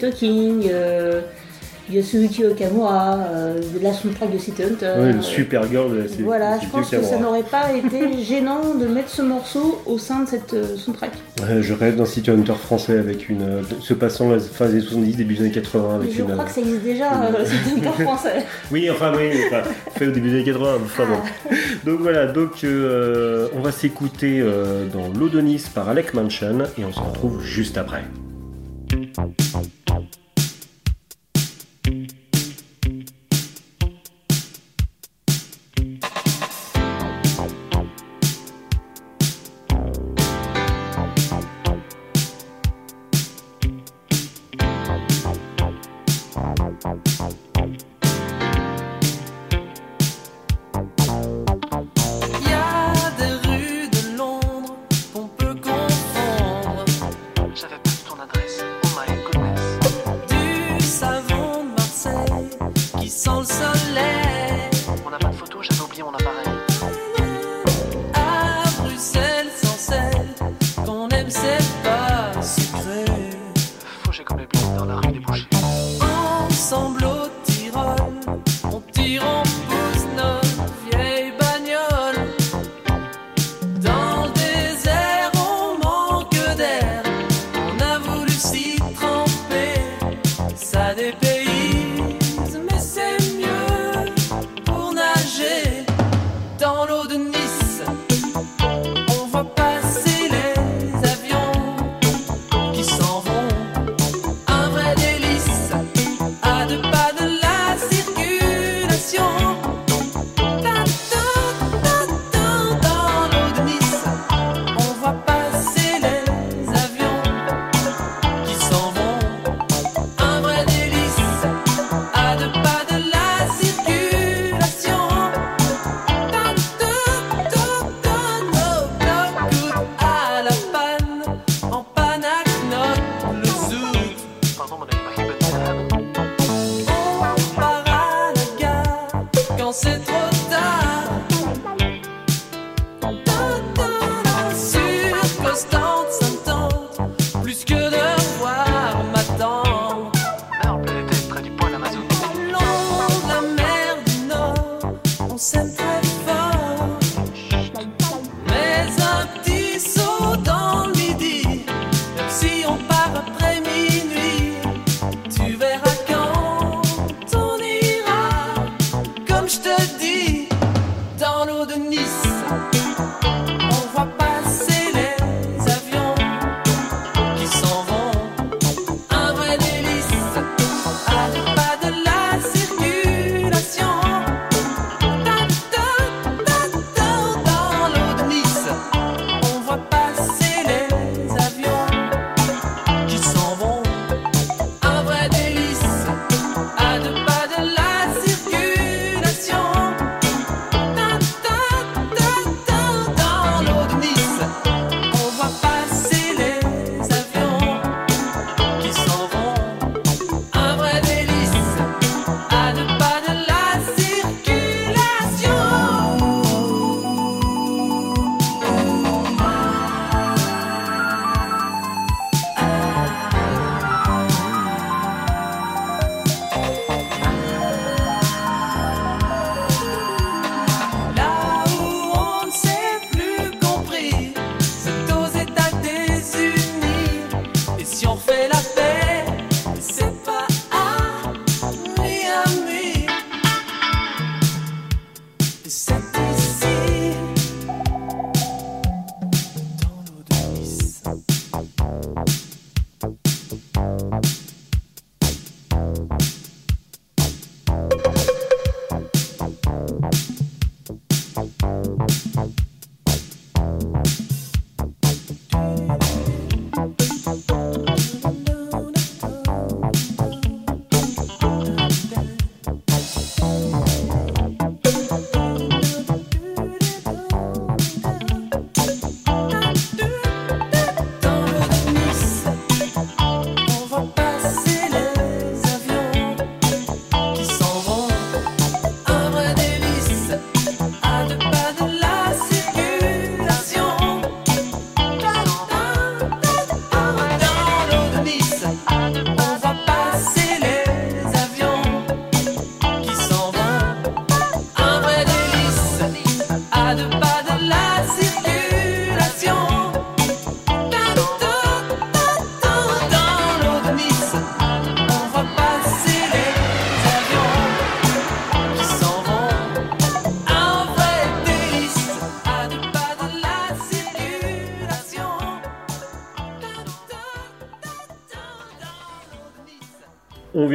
Yasuki 1.90 2.44
Okamura, 2.44 3.18
euh, 3.32 3.60
de 3.60 3.82
la 3.82 3.92
soundtrack 3.92 4.32
de 4.32 4.38
City 4.38 4.62
Hunter. 4.64 4.94
Le 4.96 5.02
euh, 5.18 5.22
Supergirl, 5.22 5.92
euh, 5.92 6.06
c'est 6.08 6.22
Voilà, 6.22 6.58
je 6.58 6.66
pense 6.68 6.90
que 6.90 7.02
ça 7.02 7.18
n'aurait 7.18 7.42
pas 7.44 7.72
été 7.72 8.22
gênant 8.24 8.74
de 8.74 8.86
mettre 8.86 9.08
ce 9.10 9.22
morceau 9.22 9.80
au 9.86 9.96
sein 9.98 10.24
de 10.24 10.28
cette 10.28 10.54
euh, 10.54 10.76
soundtrack. 10.76 11.12
Ouais, 11.42 11.62
je 11.62 11.74
rêve 11.74 11.96
d'un 11.96 12.04
City 12.04 12.30
Hunter 12.30 12.54
français 12.54 12.98
avec 12.98 13.28
une 13.28 13.42
euh, 13.42 13.62
se 13.80 13.94
passant 13.94 14.30
la 14.30 14.40
fin 14.40 14.68
des 14.68 14.80
70, 14.80 15.16
début 15.16 15.34
des 15.34 15.40
années 15.42 15.50
80 15.52 15.88
Mais 15.88 15.94
avec 16.04 16.12
je 16.16 16.22
une. 16.22 16.28
crois 16.30 16.42
euh, 16.42 16.46
que 16.46 16.52
ça 16.52 16.60
existe 16.60 16.82
déjà, 16.82 17.10
City 17.44 17.76
Hunter 17.76 18.02
français. 18.02 18.44
Oui, 18.72 18.88
enfin 18.90 19.12
oui, 19.16 19.30
enfin, 19.46 19.62
fait 19.96 20.08
au 20.08 20.10
début 20.10 20.30
des 20.30 20.36
années 20.36 20.44
80, 20.44 20.68
enfin 20.84 21.04
bon. 21.06 21.18
Ah. 21.50 21.54
Donc 21.84 22.00
voilà, 22.00 22.26
donc 22.26 22.64
on 22.64 23.60
va 23.60 23.70
s'écouter 23.72 24.44
dans 24.92 25.08
l'Odonis 25.18 25.64
par 25.72 25.88
Alec 25.88 26.14
Mansion 26.14 26.58
et 26.78 26.84
on 26.84 26.92
se 26.92 27.00
retrouve 27.00 27.42
juste 27.42 27.78
après. 27.78 28.02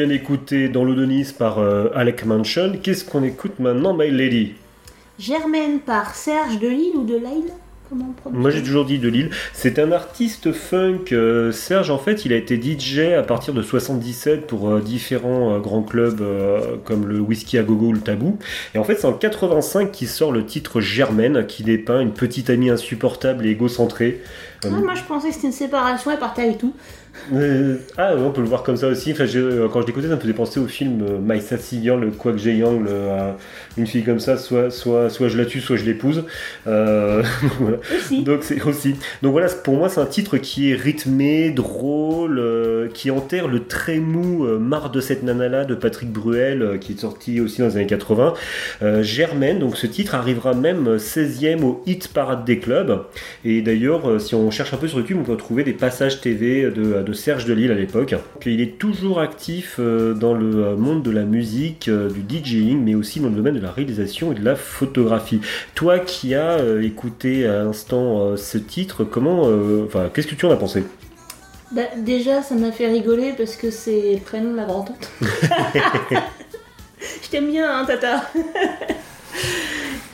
Vient 0.02 0.08
d'écouter 0.08 0.68
Dans 0.68 0.84
l'eau 0.84 0.96
de 0.96 1.06
Nice 1.06 1.32
par 1.32 1.60
euh, 1.60 1.90
Alec 1.94 2.26
Mansion. 2.26 2.74
Qu'est-ce 2.82 3.06
qu'on 3.06 3.24
écoute 3.24 3.60
maintenant, 3.60 3.96
My 3.96 4.10
Lady? 4.10 4.54
Germaine 5.20 5.80
par 5.80 6.16
Serge 6.16 6.60
de 6.60 6.68
Lille 6.68 6.94
ou 6.96 7.04
de 7.04 7.14
Lille 7.14 7.52
Comment 7.88 8.16
on 8.26 8.32
Moi 8.32 8.50
j'ai 8.50 8.64
toujours 8.64 8.86
dit 8.86 8.98
de 8.98 9.10
Lille. 9.10 9.30
C'est 9.54 9.78
un 9.78 9.92
artiste 9.92 10.54
funk. 10.54 11.12
euh, 11.12 11.52
Serge 11.52 11.92
en 11.92 12.00
fait 12.00 12.26
il 12.26 12.34
a 12.34 12.38
été 12.38 12.60
DJ 12.60 13.14
à 13.16 13.22
partir 13.22 13.54
de 13.54 13.62
77 13.62 14.48
pour 14.48 14.70
euh, 14.70 14.80
différents 14.80 15.54
euh, 15.54 15.60
grands 15.60 15.84
clubs 15.84 16.24
comme 16.86 17.06
le 17.06 17.20
Whisky 17.20 17.60
à 17.60 17.64
Gogo 17.64 17.88
ou 17.88 17.94
le 17.94 18.00
Tabou. 18.00 18.40
Et 18.74 18.80
en 18.80 18.84
fait 18.84 18.96
c'est 18.96 19.06
en 19.06 19.14
85 19.14 19.92
qu'il 19.92 20.08
sort 20.08 20.32
le 20.32 20.46
titre 20.46 20.82
Germaine 20.82 21.46
qui 21.46 21.62
dépeint 21.62 22.00
une 22.00 22.14
petite 22.14 22.50
amie 22.50 22.72
insupportable 22.72 23.46
et 23.46 23.50
égocentrée. 23.52 24.22
Ah, 24.64 24.70
moi 24.70 24.96
je 24.96 25.04
pensais 25.04 25.28
que 25.28 25.36
c'était 25.36 25.48
une 25.48 25.54
séparation, 25.54 26.10
elle 26.10 26.20
partait 26.20 26.44
avec 26.44 26.58
tout. 26.58 26.74
Euh, 27.34 27.78
ah 27.98 28.14
on 28.18 28.32
peut 28.32 28.42
le 28.42 28.48
voir 28.48 28.64
comme 28.64 28.78
ça 28.78 28.88
aussi. 28.88 29.12
Enfin, 29.12 29.26
euh, 29.36 29.68
quand 29.70 29.82
je 29.82 29.88
l'écoutais 29.88 30.08
ça 30.08 30.16
me 30.16 30.20
faisait 30.20 30.34
penser 30.34 30.60
au 30.60 30.68
film 30.68 31.02
euh, 31.02 31.18
My 31.22 31.42
Sassy 31.42 31.82
Girl, 31.82 32.00
le 32.00 32.38
Jae-young, 32.38 32.84
le, 32.84 32.90
euh, 32.90 33.32
une 33.78 33.88
fille 33.88 34.04
comme 34.04 34.20
ça, 34.20 34.38
soit, 34.38 34.72
soit, 34.72 35.10
soit 35.10 35.28
je 35.28 35.38
la 35.38 35.46
tue, 35.46 35.62
soit 35.62 35.76
je 35.76 35.86
l'épouse. 35.86 36.24
Euh, 36.68 37.24
voilà. 37.60 37.78
Donc 38.24 38.44
c'est 38.44 38.62
aussi. 38.64 38.96
Donc 39.22 39.34
voilà, 39.34 39.48
pour 39.48 39.76
moi 39.76 39.90
c'est 39.90 40.00
un 40.00 40.06
titre 40.06 40.38
qui 40.38 40.72
est 40.72 40.76
rythmé, 40.76 41.52
drôle, 41.52 42.40
euh, 42.40 42.88
qui 42.94 43.12
enterre 43.12 43.48
le 43.48 43.66
très 43.66 44.00
mou 44.00 44.46
Marre 44.60 44.90
de 44.92 45.02
cette 45.02 45.24
nana 45.24 45.48
là 45.48 45.66
de 45.66 45.76
Patrick 45.76 46.12
Bruel, 46.12 46.80
qui 46.80 46.94
est 46.94 47.00
sorti 47.00 47.40
aussi 47.40 47.62
dans 47.62 47.68
les 47.68 47.76
années 47.76 47.88
80. 47.88 48.34
Euh, 48.82 49.04
Germaine, 49.04 49.60
donc 49.60 49.78
ce 49.78 49.88
titre 49.88 50.16
arrivera 50.16 50.54
même 50.54 50.98
16e 50.98 51.64
au 51.64 51.84
hit 51.86 52.08
parade 52.08 52.46
des 52.46 52.60
clubs. 52.60 53.04
Et 53.46 53.62
d'ailleurs, 53.62 54.20
si 54.20 54.36
on 54.36 54.50
cherche 54.52 54.74
un 54.74 54.78
peu 54.78 54.88
sur 54.88 55.00
YouTube, 55.00 55.18
on 55.22 55.24
peut 55.24 55.38
trouver 55.38 55.64
des 55.64 55.74
passages 55.74 56.22
TV 56.22 56.70
de, 56.72 57.01
de 57.04 57.14
Serge 57.14 57.46
Delille 57.46 57.72
à 57.72 57.76
l'époque. 57.76 58.16
Il 58.46 58.62
est 58.62 58.78
toujours 58.78 59.20
actif 59.20 59.78
euh, 59.80 60.14
dans 60.14 60.34
le 60.34 60.66
euh, 60.66 60.76
monde 60.76 61.04
de 61.04 61.12
la 61.12 61.24
musique, 61.24 61.88
euh, 61.88 62.10
du 62.10 62.22
DJing, 62.22 62.84
mais 62.84 62.96
aussi 62.96 63.20
dans 63.20 63.30
le 63.30 63.36
domaine 63.36 63.56
de 63.56 63.60
la 63.62 63.72
réalisation 63.72 64.32
et 64.32 64.36
de 64.36 64.44
la 64.44 64.56
photographie. 64.56 65.42
Toi 65.76 66.00
qui 66.00 66.36
as 66.36 66.60
euh, 66.60 66.82
écouté 66.82 67.46
euh, 67.46 67.66
l'instant 67.66 68.22
euh, 68.22 68.38
ce 68.38 68.58
titre. 68.58 69.04
Comment, 69.04 69.44
euh, 69.46 69.86
enfin, 69.88 70.10
qu'est-ce 70.14 70.28
que 70.28 70.36
tu 70.36 70.46
en 70.46 70.52
as 70.52 70.58
pensé? 70.58 70.84
Bah, 71.72 71.84
déjà, 71.98 72.42
ça 72.42 72.56
m'a 72.56 72.72
fait 72.72 72.88
rigoler 72.88 73.34
parce 73.38 73.56
que 73.56 73.72
c'est 73.72 74.14
le 74.16 74.20
prénom 74.20 74.52
de 74.52 74.58
la 74.58 74.66
grand-tante. 74.66 75.10
Je 77.24 77.30
t'aime 77.30 77.50
bien, 77.50 77.80
hein, 77.80 77.86
Tata. 77.86 78.30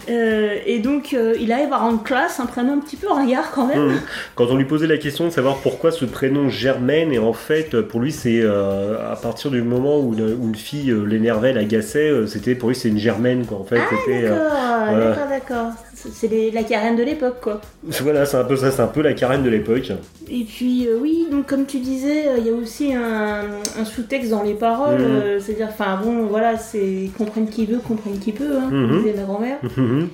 Euh, 0.09 0.57
et 0.65 0.79
donc, 0.79 1.13
euh, 1.13 1.35
il 1.39 1.51
arrive 1.51 1.73
à 1.73 1.77
rendre 1.77 2.01
classe 2.03 2.39
un 2.39 2.45
prénom 2.45 2.73
un 2.73 2.79
petit 2.79 2.95
peu 2.95 3.09
ringard 3.11 3.51
quand 3.51 3.67
même. 3.67 3.87
Mhm. 3.87 3.99
Quand 4.35 4.47
on 4.49 4.55
lui 4.55 4.65
posait 4.65 4.87
la 4.87 4.97
question 4.97 5.25
de 5.25 5.31
savoir 5.31 5.57
pourquoi 5.57 5.91
ce 5.91 6.05
prénom 6.05 6.49
Germaine, 6.49 7.11
et 7.11 7.19
en 7.19 7.33
fait, 7.33 7.81
pour 7.81 7.99
lui, 7.99 8.11
c'est 8.11 8.39
euh, 8.41 9.11
à 9.11 9.15
partir 9.15 9.51
du 9.51 9.61
moment 9.61 9.99
où 9.99 10.13
une, 10.13 10.33
où 10.39 10.47
une 10.47 10.55
fille 10.55 10.91
euh, 10.91 11.03
l'énervait, 11.03 11.53
l'agaçait, 11.53 12.09
euh, 12.09 12.27
c'était 12.27 12.55
pour 12.55 12.69
lui, 12.69 12.75
c'est 12.75 12.89
une 12.89 12.99
Germaine, 12.99 13.45
quoi. 13.45 13.57
En 13.59 13.63
fait, 13.63 13.79
c'était. 13.89 14.25
euh, 14.25 14.29
D'accord, 14.29 14.97
d'accord, 14.97 15.29
d'accord. 15.29 15.73
C'est 15.99 16.51
la 16.53 16.61
carène 16.63 16.95
de 16.95 17.01
l'époque, 17.03 17.37
quoi. 17.41 17.59
voilà, 18.01 18.25
c'est 18.25 18.37
un 18.37 18.43
peu 18.43 18.55
ça, 18.55 18.69
c'est 18.71 18.81
un 18.81 18.87
peu 18.87 19.01
la 19.01 19.13
carène 19.13 19.41
de 19.43 19.49
l'époque. 19.49 19.91
Et 20.29 20.43
puis, 20.43 20.87
euh, 20.87 20.97
oui, 21.01 21.27
donc 21.31 21.47
comme 21.47 21.65
tu 21.65 21.79
disais, 21.79 22.27
euh, 22.27 22.35
il 22.37 22.45
y 22.45 22.49
a 22.49 22.53
aussi 22.53 22.93
un, 22.93 23.45
un 23.79 23.85
sous-texte 23.85 24.29
dans 24.29 24.43
les 24.43 24.53
paroles. 24.53 24.99
Mhm. 24.99 25.05
euh, 25.05 25.39
C'est-à-dire, 25.39 25.69
enfin, 25.71 25.99
bon, 26.03 26.27
voilà, 26.27 26.57
c'est 26.57 27.09
comprenne 27.17 27.49
qui 27.49 27.65
veut, 27.65 27.79
comprenne 27.79 28.19
qui 28.19 28.31
peut, 28.31 28.57
hein, 28.57 28.69
Mhm. 28.71 28.97
disait 28.99 29.13
ma 29.17 29.23
grand-mère. 29.23 29.57
Mhm. 29.77 30.09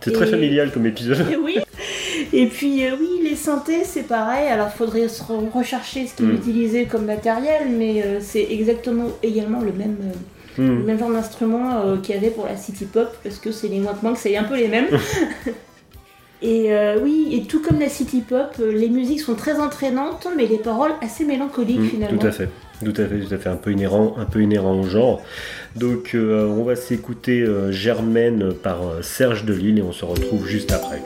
c'est 0.00 0.12
très 0.12 0.26
familial 0.26 0.72
comme 0.72 0.86
épisode. 0.86 1.24
Et 1.32 1.36
oui. 1.44 1.58
Et 2.32 2.46
puis 2.46 2.84
euh, 2.84 2.90
oui, 2.98 3.08
les 3.22 3.36
synthés, 3.36 3.84
c'est 3.84 4.02
pareil. 4.08 4.48
Alors 4.48 4.70
faudrait 4.70 5.06
se 5.08 5.22
rechercher 5.54 6.06
ce 6.06 6.14
qu'ils 6.16 6.26
Mm. 6.26 6.34
utilisaient 6.34 6.84
comme 6.86 7.04
matériel, 7.04 7.68
mais 7.70 8.02
euh, 8.04 8.18
c'est 8.20 8.46
exactement 8.50 9.06
également 9.22 9.60
le 9.60 9.72
même, 9.72 9.96
euh, 10.02 10.14
le 10.58 10.64
Mhm. 10.64 10.84
même 10.84 10.98
genre 10.98 11.10
d'instrument 11.12 11.80
euh, 11.84 11.96
qu'il 11.98 12.14
y 12.14 12.18
avait 12.18 12.30
pour 12.30 12.46
la 12.46 12.56
city 12.56 12.84
pop, 12.84 13.08
parce 13.22 13.38
que 13.38 13.52
c'est 13.52 13.68
les 13.68 13.80
moins 13.80 13.94
que 14.12 14.18
c'est 14.18 14.36
un 14.36 14.44
peu 14.44 14.56
les 14.56 14.68
mêmes. 14.68 14.86
Et 16.40 16.72
euh, 16.72 17.00
oui, 17.02 17.30
et 17.32 17.42
tout 17.48 17.60
comme 17.60 17.80
la 17.80 17.88
city 17.88 18.20
pop, 18.20 18.46
euh, 18.60 18.70
les 18.70 18.88
musiques 18.88 19.18
sont 19.20 19.34
très 19.34 19.58
entraînantes, 19.58 20.28
mais 20.36 20.46
les 20.46 20.58
paroles 20.58 20.92
assez 21.02 21.24
mélancoliques 21.24 21.80
Mm, 21.80 21.88
finalement. 21.88 22.18
Tout 22.20 22.26
à 22.28 22.30
fait. 22.30 22.48
Tout 22.84 22.92
à 22.96 23.06
fait, 23.06 23.18
tout 23.18 23.34
à 23.34 23.38
fait, 23.38 23.48
un 23.48 23.56
peu 23.56 23.72
inhérent, 23.72 24.14
un 24.18 24.24
peu 24.24 24.40
inhérent 24.40 24.78
au 24.78 24.84
genre. 24.84 25.20
Donc, 25.74 26.14
on 26.14 26.62
va 26.62 26.76
s'écouter 26.76 27.44
Germaine 27.70 28.52
par 28.54 28.78
Serge 29.02 29.44
Delille 29.44 29.80
et 29.80 29.82
on 29.82 29.90
se 29.90 30.04
retrouve 30.04 30.46
juste 30.46 30.70
après. 30.70 31.02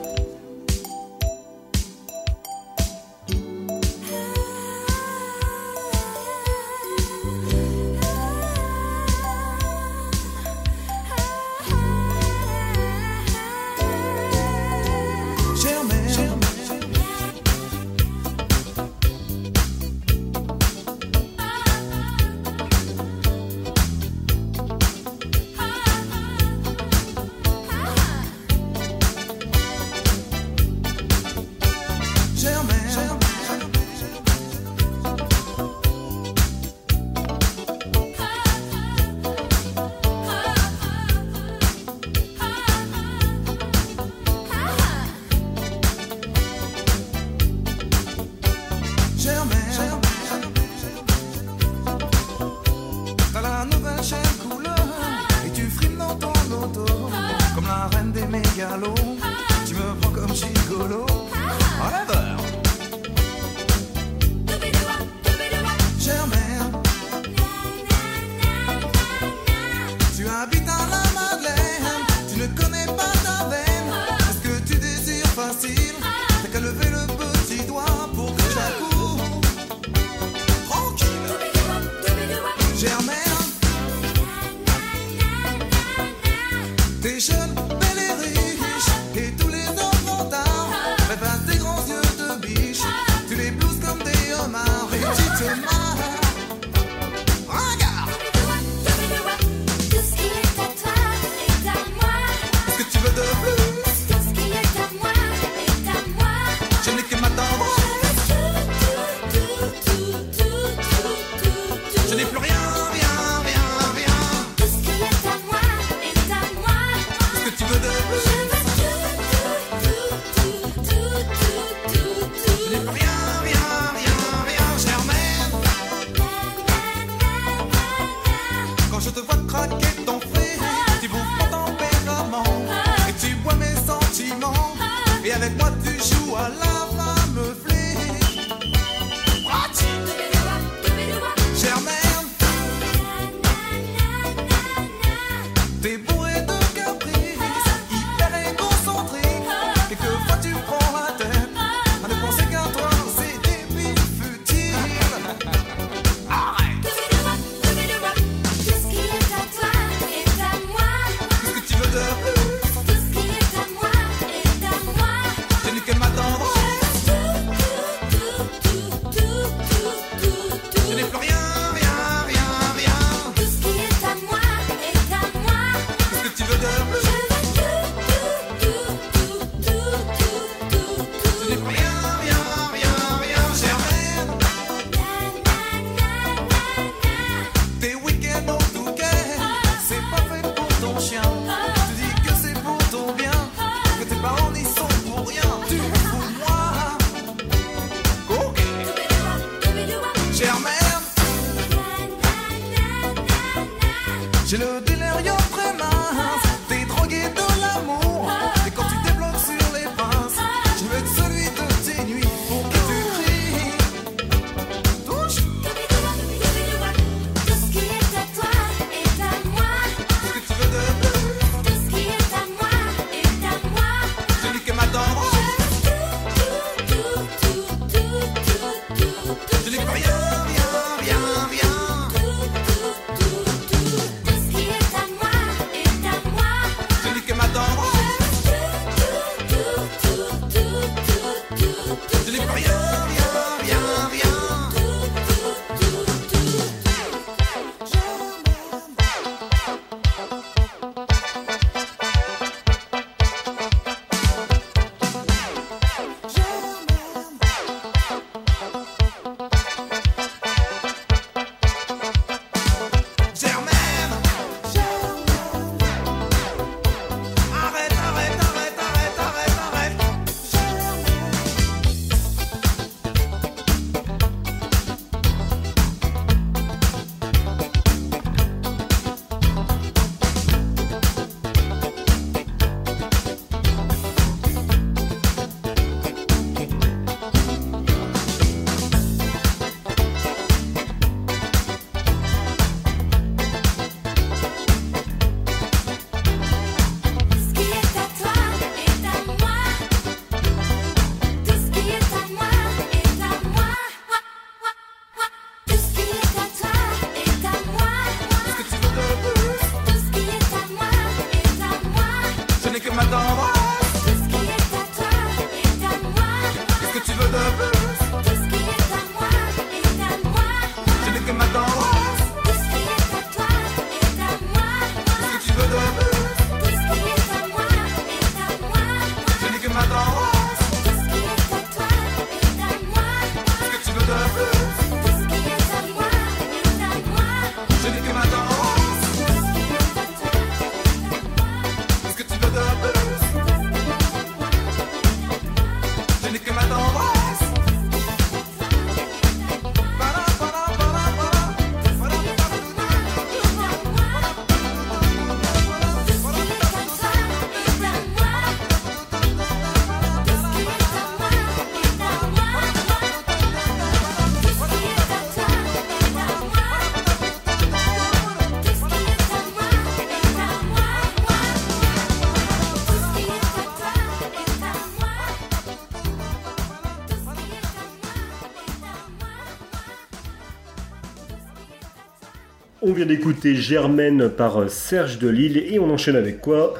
On 382.93 382.95
vient 382.95 383.07
d'écouter 383.07 383.55
Germaine 383.55 384.29
par 384.29 384.61
euh, 384.61 384.67
Serge 384.67 385.17
Delille 385.17 385.57
et 385.57 385.79
on 385.79 385.89
enchaîne 385.89 386.15
avec 386.15 386.41
quoi? 386.41 386.75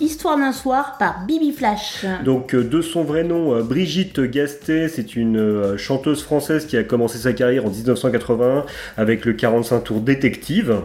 Histoire 0.00 0.38
d'un 0.38 0.52
soir 0.52 0.96
par 0.98 1.26
Bibi 1.26 1.52
Flash. 1.52 2.06
Donc 2.24 2.54
euh, 2.54 2.64
de 2.64 2.80
son 2.80 3.04
vrai 3.04 3.22
nom, 3.22 3.54
euh, 3.54 3.62
Brigitte 3.62 4.18
Gastet, 4.18 4.88
c'est 4.88 5.16
une 5.16 5.76
chanteuse 5.76 6.22
française 6.22 6.64
qui 6.64 6.78
a 6.78 6.84
commencé 6.84 7.18
sa 7.18 7.34
carrière 7.34 7.66
en 7.66 7.68
1981 7.68 8.64
avec 8.96 9.26
le 9.26 9.34
45 9.34 9.80
tours 9.80 10.00
détective. 10.00 10.80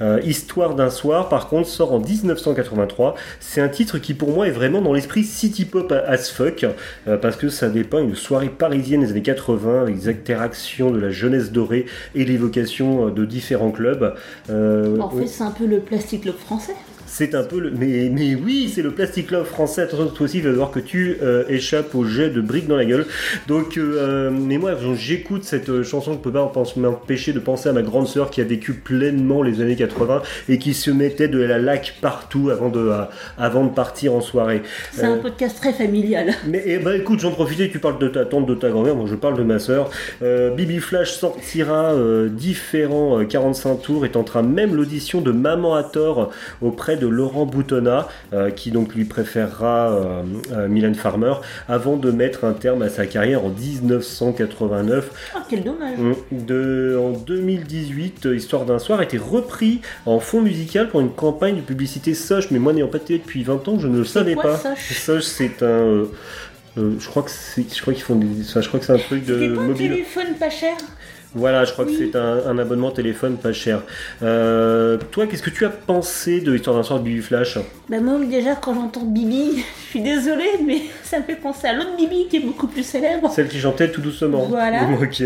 Euh, 0.00 0.20
Histoire 0.24 0.74
d'un 0.74 0.90
soir, 0.90 1.28
par 1.28 1.48
contre, 1.48 1.68
sort 1.68 1.92
en 1.92 2.00
1983. 2.00 3.14
C'est 3.40 3.60
un 3.60 3.68
titre 3.68 3.98
qui, 3.98 4.14
pour 4.14 4.30
moi, 4.30 4.46
est 4.46 4.52
vraiment 4.52 4.80
dans 4.80 4.92
l'esprit 4.92 5.24
city 5.24 5.64
pop 5.64 5.92
as 5.92 6.30
fuck, 6.30 6.66
euh, 7.06 7.16
parce 7.16 7.36
que 7.36 7.48
ça 7.48 7.68
dépeint 7.68 8.02
une 8.02 8.14
soirée 8.14 8.48
parisienne 8.48 9.00
des 9.00 9.10
années 9.10 9.22
80 9.22 9.82
avec 9.82 9.98
des 9.98 10.08
interactions 10.08 10.90
de 10.90 10.98
la 10.98 11.10
jeunesse 11.10 11.52
dorée 11.52 11.86
et 12.14 12.24
l'évocation 12.24 13.06
euh, 13.06 13.10
de 13.10 13.24
différents 13.24 13.70
clubs. 13.70 14.14
Euh, 14.50 14.98
En 15.00 15.10
fait, 15.10 15.26
c'est 15.26 15.44
un 15.44 15.50
peu 15.50 15.66
le 15.66 15.80
plastic 15.80 16.24
love 16.24 16.36
français. 16.36 16.74
C'est 17.08 17.34
un 17.34 17.42
peu 17.42 17.58
le. 17.58 17.70
Mais, 17.70 18.10
mais 18.12 18.34
oui, 18.34 18.70
c'est 18.72 18.82
le 18.82 18.90
Plastic 18.90 19.30
Love 19.30 19.46
français. 19.46 19.82
Attention, 19.82 20.06
toi 20.08 20.24
aussi, 20.24 20.38
il 20.38 20.44
va 20.44 20.52
voir 20.52 20.70
que 20.70 20.80
tu 20.80 21.16
euh, 21.22 21.44
échappes 21.48 21.94
au 21.94 22.04
jet 22.04 22.30
de 22.30 22.40
briques 22.40 22.68
dans 22.68 22.76
la 22.76 22.84
gueule. 22.84 23.06
Donc, 23.46 23.76
euh, 23.76 24.30
mais 24.30 24.58
moi, 24.58 24.72
j'écoute 24.94 25.44
cette 25.44 25.68
euh, 25.68 25.82
chanson, 25.82 26.12
je 26.12 26.18
peux 26.18 26.32
pas 26.32 26.52
m'empêcher 26.76 27.32
de 27.32 27.38
penser 27.38 27.68
à 27.68 27.72
ma 27.72 27.82
grande 27.82 28.06
sœur 28.06 28.30
qui 28.30 28.40
a 28.40 28.44
vécu 28.44 28.74
pleinement 28.74 29.42
les 29.42 29.60
années 29.60 29.76
80 29.76 30.22
et 30.48 30.58
qui 30.58 30.74
se 30.74 30.90
mettait 30.90 31.28
de 31.28 31.40
la 31.40 31.58
laque 31.58 31.96
partout 32.00 32.50
avant 32.50 32.68
de, 32.68 32.80
euh, 32.80 33.04
avant 33.36 33.64
de 33.64 33.70
partir 33.70 34.14
en 34.14 34.20
soirée. 34.20 34.62
C'est 34.92 35.04
un 35.04 35.18
podcast 35.18 35.56
très 35.58 35.72
familial. 35.72 36.34
mais 36.46 36.62
eh 36.66 36.78
ben, 36.78 36.92
écoute, 36.92 37.20
j'en 37.20 37.32
profitais, 37.32 37.68
tu 37.68 37.78
parles 37.78 37.98
de 37.98 38.08
ta 38.08 38.24
tante, 38.24 38.46
de 38.46 38.54
ta 38.54 38.70
grand-mère, 38.70 38.96
moi 38.96 39.06
je 39.08 39.14
parle 39.14 39.36
de 39.36 39.42
ma 39.42 39.58
sœur. 39.58 39.90
Bibi 40.20 40.78
Flash 40.78 41.12
sortira 41.12 41.94
différents 42.28 43.20
euh, 43.20 43.24
45 43.24 43.82
tours 43.82 44.06
et 44.06 44.10
tentera 44.10 44.42
même 44.42 44.74
l'audition 44.74 45.20
de 45.20 45.32
Maman 45.32 45.74
à 45.74 45.82
tort 45.82 46.30
auprès 46.62 46.96
de 46.98 47.06
Laurent 47.06 47.46
Boutonnat, 47.46 48.08
euh, 48.32 48.50
qui 48.50 48.70
donc 48.70 48.94
lui 48.94 49.04
préférera 49.04 49.90
euh, 49.92 50.22
euh, 50.52 50.68
Mylène 50.68 50.94
Farmer, 50.94 51.34
avant 51.68 51.96
de 51.96 52.10
mettre 52.10 52.44
un 52.44 52.52
terme 52.52 52.82
à 52.82 52.88
sa 52.90 53.06
carrière 53.06 53.44
en 53.44 53.48
1989. 53.48 55.10
Oh, 55.36 55.38
quel 55.48 55.62
dommage. 55.64 55.98
De, 56.32 56.98
en 57.00 57.10
2018, 57.12 58.26
euh, 58.26 58.36
Histoire 58.36 58.64
d'un 58.64 58.78
soir 58.78 59.00
a 59.00 59.04
été 59.04 59.18
repris 59.18 59.80
en 60.06 60.20
fond 60.20 60.40
musical 60.42 60.88
pour 60.88 61.00
une 61.00 61.10
campagne 61.12 61.56
de 61.56 61.60
publicité 61.62 62.14
Soch, 62.14 62.50
mais 62.50 62.58
moi 62.58 62.72
n'ayant 62.72 62.88
pas 62.88 62.98
de 62.98 63.04
télé 63.04 63.18
depuis 63.20 63.42
20 63.42 63.66
ans, 63.68 63.78
je 63.78 63.88
ne 63.88 63.98
le 63.98 64.04
savais 64.04 64.34
quoi, 64.34 64.44
pas. 64.58 64.74
Soch 64.76 65.22
c'est 65.22 65.62
un. 65.62 65.66
euh, 65.66 66.92
je 66.98 67.08
crois 67.08 67.22
que 67.22 67.30
c'est, 67.30 67.64
je 67.74 67.80
crois 67.80 67.92
qu'ils 67.94 68.02
font 68.02 68.14
des, 68.16 68.26
enfin, 68.42 68.60
je 68.60 68.68
crois 68.68 68.78
que 68.80 68.86
c'est 68.86 68.92
un 68.92 68.98
truc 68.98 69.24
de 69.24 69.56
un 69.56 69.62
mobile. 69.62 69.90
téléphone 69.90 70.34
pas 70.38 70.50
cher? 70.50 70.76
Voilà, 71.34 71.64
je 71.64 71.72
crois 71.72 71.84
que 71.84 71.92
c'est 71.92 72.16
un, 72.16 72.46
un 72.46 72.58
abonnement 72.58 72.90
téléphone 72.90 73.36
pas 73.36 73.52
cher. 73.52 73.82
Euh, 74.22 74.96
toi, 75.10 75.26
qu'est-ce 75.26 75.42
que 75.42 75.50
tu 75.50 75.66
as 75.66 75.68
pensé 75.70 76.40
de 76.40 76.54
Histoire 76.56 76.74
d'un 76.76 76.82
soir 76.82 76.98
de 77.00 77.04
Bibi 77.04 77.20
Flash? 77.20 77.58
Bah 77.90 78.00
moi 78.00 78.18
déjà 78.24 78.54
quand 78.54 78.74
j'entends 78.74 79.04
Bibi, 79.04 79.62
je 79.84 79.90
suis 79.90 80.00
désolée 80.00 80.50
mais 80.66 80.80
ça 81.02 81.18
me 81.18 81.24
fait 81.24 81.36
penser 81.36 81.66
à 81.66 81.74
l'autre 81.74 81.96
Bibi 81.96 82.28
qui 82.28 82.36
est 82.38 82.40
beaucoup 82.40 82.66
plus 82.66 82.82
célèbre. 82.82 83.30
Celle 83.30 83.48
qui 83.48 83.58
chantait 83.60 83.90
tout 83.90 84.00
doucement. 84.00 84.46
Voilà. 84.48 84.88
Ok. 85.02 85.22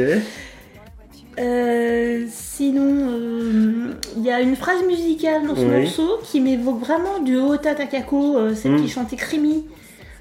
Euh, 1.39 2.27
sinon, 2.31 3.09
euh, 3.09 3.93
il 4.19 4.23
y 4.25 4.31
a 4.31 4.41
une 4.43 4.55
phrase 4.55 4.83
musicale 4.87 5.47
dans 5.47 5.55
ce 5.57 5.61
Oui. 5.63 5.83
morceau 5.83 6.19
qui 6.25 6.41
m'évoque 6.41 6.81
vraiment 6.81 7.21
du 7.25 7.37
Ota 7.39 7.75
Takako, 7.75 8.55
celle 8.55 8.73
Mm. 8.73 8.83
qui 8.83 8.89
chantait 8.91 9.17
Crimi. 9.17 9.65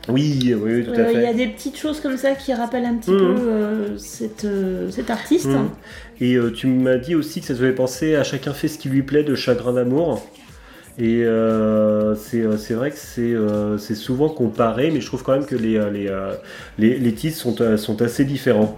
Oui, 0.10 0.54
oui, 0.60 0.84
tout 0.84 0.92
à 0.92 1.00
Euh, 1.00 1.12
Il 1.14 1.22
y 1.22 1.26
a 1.26 1.34
des 1.34 1.48
petites 1.48 1.78
choses 1.78 2.00
comme 2.00 2.18
ça 2.18 2.32
qui 2.34 2.54
rappellent 2.54 2.86
un 2.86 2.96
petit 2.96 3.12
Mhm. 3.12 3.20
peu 3.20 3.42
euh, 3.50 3.98
cette, 3.98 4.46
euh, 4.46 4.90
cet 4.90 5.10
artiste. 5.10 5.46
Mhm. 5.48 5.70
Et 6.22 6.38
tu 6.56 6.68
m'as 6.68 6.98
dit 6.98 7.16
aussi 7.16 7.40
que 7.42 7.48
ça 7.48 7.54
te 7.54 7.60
faisait 7.60 7.72
penser 7.72 8.16
à 8.16 8.24
Chacun 8.24 8.54
fait 8.54 8.68
ce 8.68 8.78
qui 8.78 8.90
lui 8.90 9.04
plaît 9.04 9.24
de 9.24 9.36
Chagrin 9.36 9.74
d'amour. 9.74 10.26
Et 11.00 11.24
euh, 11.24 12.16
c'est 12.16 12.44
c'est 12.58 12.74
vrai 12.74 12.92
que 12.92 12.98
c'est 12.98 13.22
euh, 13.22 13.78
souvent 13.78 14.30
comparé, 14.30 14.92
mais 14.92 15.02
je 15.02 15.06
trouve 15.08 15.24
quand 15.24 15.32
même 15.34 15.46
que 15.46 15.56
les, 15.56 15.80
les, 15.92 16.12
les, 16.78 16.98
les 17.00 17.14
titres 17.14 17.38
sont, 17.38 17.56
sont 17.78 18.02
assez 18.02 18.26
différents. 18.26 18.78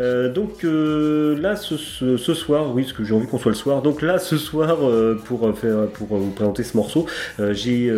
Euh, 0.00 0.32
donc 0.32 0.64
euh, 0.64 1.38
là, 1.40 1.56
ce, 1.56 1.76
ce- 1.76 2.16
ce 2.16 2.34
soir, 2.34 2.74
oui, 2.74 2.82
parce 2.82 2.92
que 2.94 3.04
j'ai 3.04 3.14
envie 3.14 3.26
qu'on 3.26 3.38
soit 3.38 3.52
le 3.52 3.56
soir. 3.56 3.82
Donc 3.82 4.02
là, 4.02 4.18
ce 4.18 4.36
soir, 4.36 4.78
euh, 4.82 5.14
pour 5.24 5.40
faire, 5.58 5.86
pour 5.88 6.06
vous 6.16 6.30
présenter 6.30 6.62
ce 6.62 6.76
morceau, 6.76 7.06
j'ai 7.52 7.92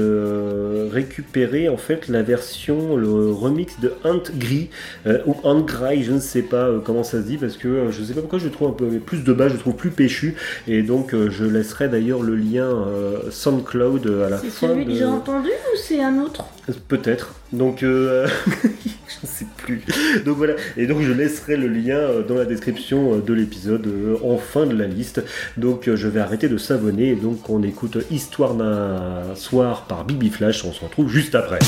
récupéré 0.91 1.69
en 1.69 1.77
fait 1.77 2.09
la 2.09 2.23
version, 2.23 2.97
le 2.97 3.31
remix 3.31 3.79
de 3.81 3.93
Hunt 4.05 4.23
Gris 4.37 4.71
ou 5.27 5.37
Hunt 5.45 5.61
Gray, 5.63 6.03
je 6.03 6.13
ne 6.13 6.21
sais 6.21 6.43
pas 6.43 6.69
comment 6.85 7.03
ça 7.05 7.19
se 7.23 7.27
dit, 7.27 7.37
parce 7.37 7.57
que 7.57 7.91
je 7.91 8.01
ne 8.01 8.05
sais 8.07 8.15
pas 8.15 8.21
pourquoi 8.21 8.39
je 8.39 8.47
le 8.47 8.51
trouve 8.51 8.69
un 8.69 8.73
peu 8.73 8.87
plus 8.99 9.25
de 9.25 9.33
bas, 9.33 9.49
je 9.49 9.55
le 9.55 9.59
trouve 9.61 9.75
plus 9.75 9.91
péchu, 9.91 10.37
et 10.69 10.83
donc 10.83 11.15
je 11.29 11.45
laisserai 11.45 11.89
d'ailleurs 11.89 12.23
le 12.23 12.35
lien 12.37 12.87
SoundCloud 13.31 14.07
à 14.27 14.31
la 14.31 14.39
C'est 14.39 14.49
fin. 14.49 14.69
celui 14.69 14.85
de... 14.85 14.91
que 14.91 14.97
j'ai 14.97 15.05
entendu 15.05 15.49
ou 15.49 15.77
c'est 15.77 16.03
un 16.03 16.19
autre? 16.21 16.45
Peut-être. 16.89 17.35
Donc, 17.53 17.83
euh, 17.83 18.27
je 18.47 19.17
ne 19.23 19.27
sais 19.27 19.47
plus. 19.59 19.83
Donc 20.25 20.37
voilà. 20.37 20.55
Et 20.77 20.87
donc, 20.87 21.03
je 21.03 21.13
laisserai 21.13 21.57
le 21.57 21.69
lien 21.69 21.97
euh, 21.97 22.23
dans 22.23 22.35
la 22.35 22.45
description 22.45 23.15
euh, 23.15 23.21
de 23.21 23.35
l'épisode 23.35 23.87
euh, 23.87 24.17
en 24.23 24.39
fin 24.39 24.67
de 24.67 24.75
la 24.75 24.87
liste. 24.87 25.23
Donc, 25.57 25.95
je 25.95 26.09
vais 26.09 26.21
arrêter 26.21 26.49
de 26.49 26.57
s'abonner. 26.57 27.11
Et 27.11 27.17
donc, 27.17 27.51
on 27.51 27.63
écoute 27.63 27.99
Histoire 28.11 28.55
d'un 28.55 29.35
soir 29.35 29.87
par 29.87 30.05
Bibi 30.05 30.31
Flash. 30.31 30.65
On 30.65 30.73
se 30.73 30.85
retrouve 30.85 31.09
juste 31.09 31.35
après. 31.35 31.59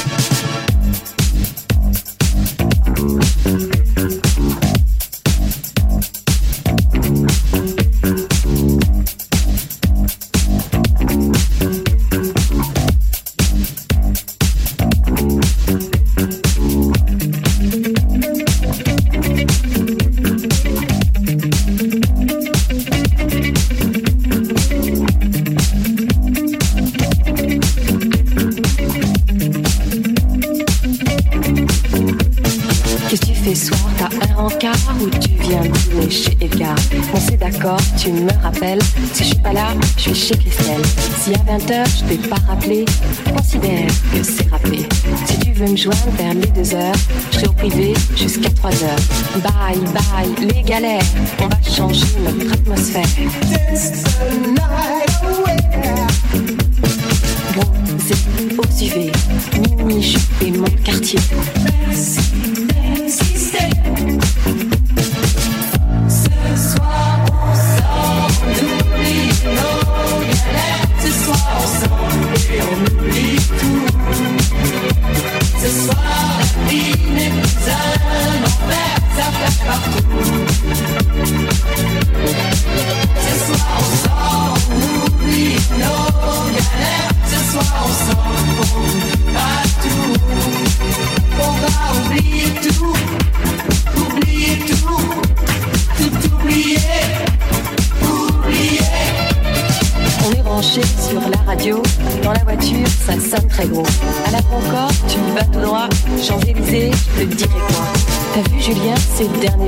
Les 50.55 50.63
galères. 50.63 51.03
On 51.41 51.49
va 51.49 51.57
changer 51.63 52.07
notre 52.25 52.53
atmosphère 52.53 53.07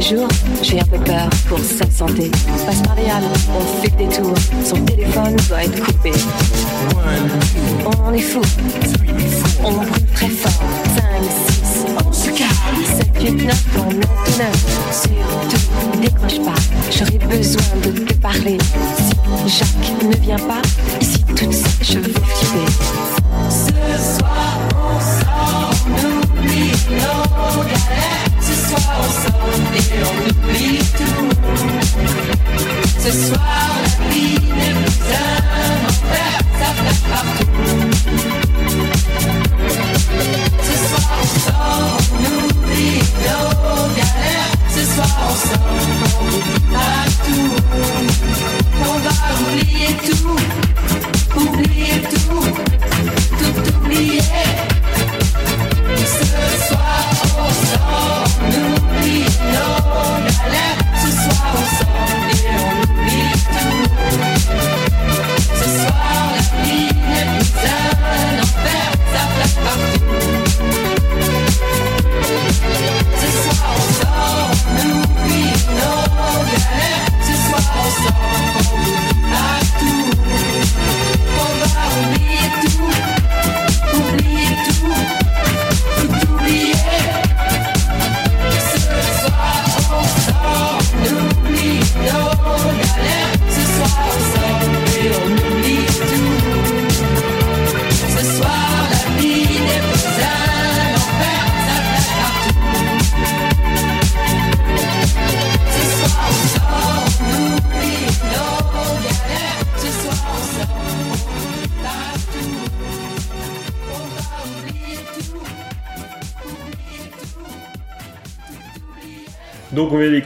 jours 0.09 0.29
J'ai 0.62 0.81
un 0.81 0.85
peu 0.85 0.99
peur 0.99 1.29
pour 1.49 1.59
sa 1.59 1.88
santé. 1.90 2.31
Passe 2.66 2.83
par 2.83 2.94
les 2.94 3.11
halles, 3.11 3.25
on 3.55 3.83
fait 3.83 3.97
des 3.97 4.09
tours, 4.09 4.35
son 4.64 4.77
téléphone 4.85 5.37
doit 5.49 5.64
être 5.64 5.85
coupé. 5.85 6.12
On 8.05 8.12
est 8.12 8.21
fou, 8.21 8.40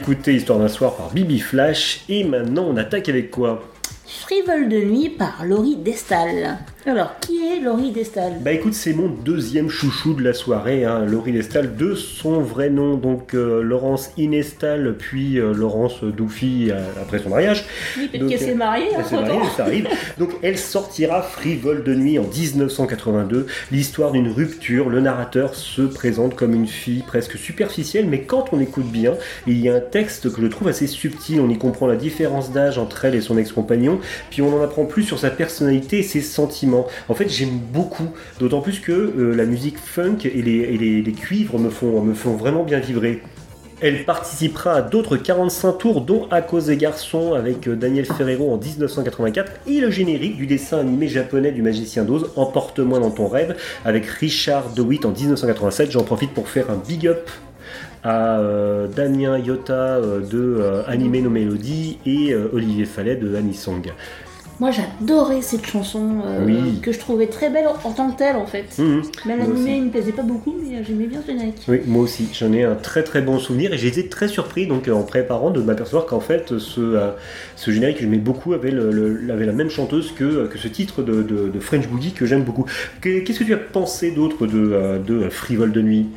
D'écouter 0.05 0.35
Histoire 0.35 0.59
d'un 0.59 0.67
soir 0.67 0.97
par 0.97 1.11
Bibi 1.11 1.39
Flash. 1.39 2.03
Et 2.09 2.25
maintenant, 2.25 2.65
on 2.69 2.75
attaque 2.75 3.07
avec 3.07 3.31
quoi? 3.31 3.63
Frivole 4.05 4.67
de 4.67 4.79
nuit 4.79 5.07
par 5.07 5.45
Laurie 5.45 5.77
Destal. 5.77 6.57
Alors, 6.85 7.13
qui 7.43 7.51
est 7.51 7.59
Laurie 7.59 7.91
Destal? 7.91 8.33
Bah 8.41 8.51
écoute, 8.51 8.73
c'est 8.73 8.93
mon 8.93 9.07
deuxième 9.07 9.69
chouchou 9.69 10.13
de 10.13 10.23
la 10.23 10.33
soirée, 10.33 10.85
hein, 10.85 11.05
Laurie 11.05 11.33
Destal, 11.33 11.75
de 11.75 11.93
son 11.93 12.39
vrai 12.39 12.69
nom, 12.69 12.95
donc 12.95 13.33
euh, 13.33 13.61
Laurence 13.61 14.11
Inestal, 14.17 14.95
puis 14.97 15.39
euh, 15.39 15.53
Laurence 15.53 16.03
Douffy 16.03 16.69
euh, 16.69 16.79
après 17.01 17.19
son 17.19 17.29
mariage. 17.29 17.65
Oui, 17.97 18.07
peut-être 18.07 18.27
qu'elle 18.27 18.39
s'est 18.39 18.55
mariée, 18.55 18.87
Elle 18.93 19.01
hein, 19.01 19.03
s'est 19.03 19.15
mariée, 19.15 19.31
autant. 19.31 19.49
ça 19.57 19.63
arrive. 19.63 19.87
Donc 20.17 20.29
elle 20.41 20.57
sortira 20.57 21.21
Frivole 21.21 21.83
de 21.83 21.93
nuit 21.93 22.17
en 22.17 22.23
1982, 22.23 23.47
l'histoire 23.71 24.11
d'une 24.11 24.29
rupture. 24.29 24.89
Le 24.89 25.01
narrateur 25.01 25.55
se 25.55 25.81
présente 25.81 26.35
comme 26.35 26.53
une 26.53 26.67
fille 26.67 27.03
presque 27.05 27.37
superficielle, 27.37 28.05
mais 28.07 28.21
quand 28.21 28.53
on 28.53 28.59
écoute 28.61 28.89
bien, 28.89 29.15
il 29.47 29.59
y 29.59 29.67
a 29.67 29.75
un 29.75 29.81
texte 29.81 30.31
que 30.33 30.41
je 30.41 30.47
trouve 30.47 30.69
assez 30.69 30.87
subtil. 30.87 31.41
On 31.41 31.49
y 31.49 31.57
comprend 31.57 31.87
la 31.87 31.97
différence 31.97 32.51
d'âge 32.51 32.77
entre 32.77 33.03
elle 33.03 33.15
et 33.15 33.21
son 33.21 33.37
ex-compagnon, 33.37 33.99
puis 34.29 34.41
on 34.41 34.57
en 34.57 34.63
apprend 34.63 34.85
plus 34.85 35.03
sur 35.03 35.19
sa 35.19 35.29
personnalité 35.29 35.99
et 35.99 36.03
ses 36.03 36.21
sentiments. 36.21 36.87
En 37.09 37.15
fait, 37.15 37.32
j'aime 37.33 37.59
beaucoup, 37.73 38.09
d'autant 38.39 38.61
plus 38.61 38.79
que 38.79 38.91
euh, 38.91 39.35
la 39.35 39.45
musique 39.45 39.77
funk 39.77 40.19
et 40.23 40.41
les, 40.41 41.11
cuivres 41.11 41.59
me 41.59 41.69
font, 41.69 42.01
me 42.01 42.13
font 42.13 42.35
vraiment 42.35 42.63
bien 42.63 42.79
vibrer. 42.79 43.21
Elle 43.85 44.05
participera 44.05 44.75
à 44.75 44.81
d'autres 44.81 45.17
45 45.17 45.73
tours, 45.73 46.01
dont 46.01 46.27
À 46.31 46.41
cause 46.41 46.67
des 46.67 46.77
garçons 46.77 47.33
avec 47.33 47.67
euh, 47.67 47.75
Daniel 47.75 48.05
Ferrero 48.05 48.53
en 48.53 48.57
1984 48.57 49.51
et 49.67 49.81
le 49.81 49.91
générique 49.91 50.37
du 50.37 50.47
dessin 50.47 50.79
animé 50.79 51.09
japonais 51.09 51.51
du 51.51 51.61
magicien 51.61 52.05
d'Oz, 52.05 52.31
Emporte-moi 52.37 52.99
dans 52.99 53.11
ton 53.11 53.27
rêve, 53.27 53.57
avec 53.83 54.05
Richard 54.05 54.69
DeWitt 54.69 55.05
en 55.05 55.11
1987. 55.11 55.91
J'en 55.91 56.03
profite 56.03 56.33
pour 56.33 56.47
faire 56.47 56.69
un 56.69 56.77
big 56.77 57.07
up 57.07 57.29
à 58.03 58.39
euh, 58.39 58.87
Damien 58.87 59.37
Yota 59.37 59.99
de 59.99 60.37
euh, 60.61 60.83
Anime 60.87 61.21
no 61.21 61.29
Melody 61.29 61.97
et 62.05 62.33
Olivier 62.35 62.85
Fallet 62.85 63.17
de 63.17 63.35
Anisong. 63.35 63.91
Moi, 64.63 64.71
j'adorais 64.71 65.41
cette 65.41 65.65
chanson 65.65 66.21
euh, 66.25 66.45
Oui. 66.45 66.79
que 66.81 66.93
je 66.93 66.97
trouvais 66.99 67.27
très 67.27 67.49
belle 67.49 67.65
en, 67.83 67.91
tant 67.91 68.09
que 68.09 68.17
telle, 68.17 68.37
en 68.37 68.45
fait. 68.45 68.63
Même 68.79 69.01
Moi 69.25 69.35
l'animé, 69.35 69.73
il 69.75 69.83
me 69.83 69.89
plaisait 69.89 70.13
pas 70.13 70.21
beaucoup, 70.21 70.55
mais 70.63 70.77
euh, 70.77 70.83
j'aimais 70.87 71.05
bien 71.05 71.19
ce 71.21 71.27
générique. 71.33 71.57
Oui, 71.67 71.81
moi 71.85 72.01
aussi, 72.03 72.29
j'en 72.31 72.53
ai 72.53 72.63
un 72.63 72.75
très 72.75 73.03
très 73.03 73.21
bon 73.21 73.39
souvenir 73.39 73.73
et 73.73 73.77
j'ai 73.77 73.89
été 73.89 74.07
très 74.07 74.29
surpris 74.29 74.65
donc 74.65 74.87
euh, 74.87 74.93
en 74.93 75.03
préparant 75.03 75.49
de 75.51 75.61
m'apercevoir 75.61 76.05
qu'en 76.05 76.21
fait 76.21 76.57
ce, 76.59 76.79
euh, 76.79 77.09
ce 77.57 77.71
générique 77.71 77.97
que 77.97 78.03
j'aimais 78.03 78.19
beaucoup 78.19 78.53
avait, 78.53 78.71
le- 78.71 78.89
le- 78.89 79.33
avait 79.33 79.45
la 79.45 79.51
même 79.51 79.69
chanteuse 79.69 80.13
que, 80.13 80.47
que 80.47 80.57
ce 80.57 80.69
titre 80.69 81.03
de, 81.03 81.23
de- 81.23 81.49
de 81.49 81.59
French 81.59 81.89
Boogie 81.89 82.13
que 82.13 82.25
j'aime 82.25 82.43
beaucoup. 82.43 82.63
Que- 83.01 83.19
Qu'est-ce 83.19 83.39
que 83.39 83.43
tu 83.43 83.53
as 83.53 83.57
pensé 83.57 84.11
d'autre 84.11 84.47
de, 84.47 84.97
de 85.05 85.27
Frivole 85.27 85.73
de 85.73 85.81
nuit? 85.81 86.07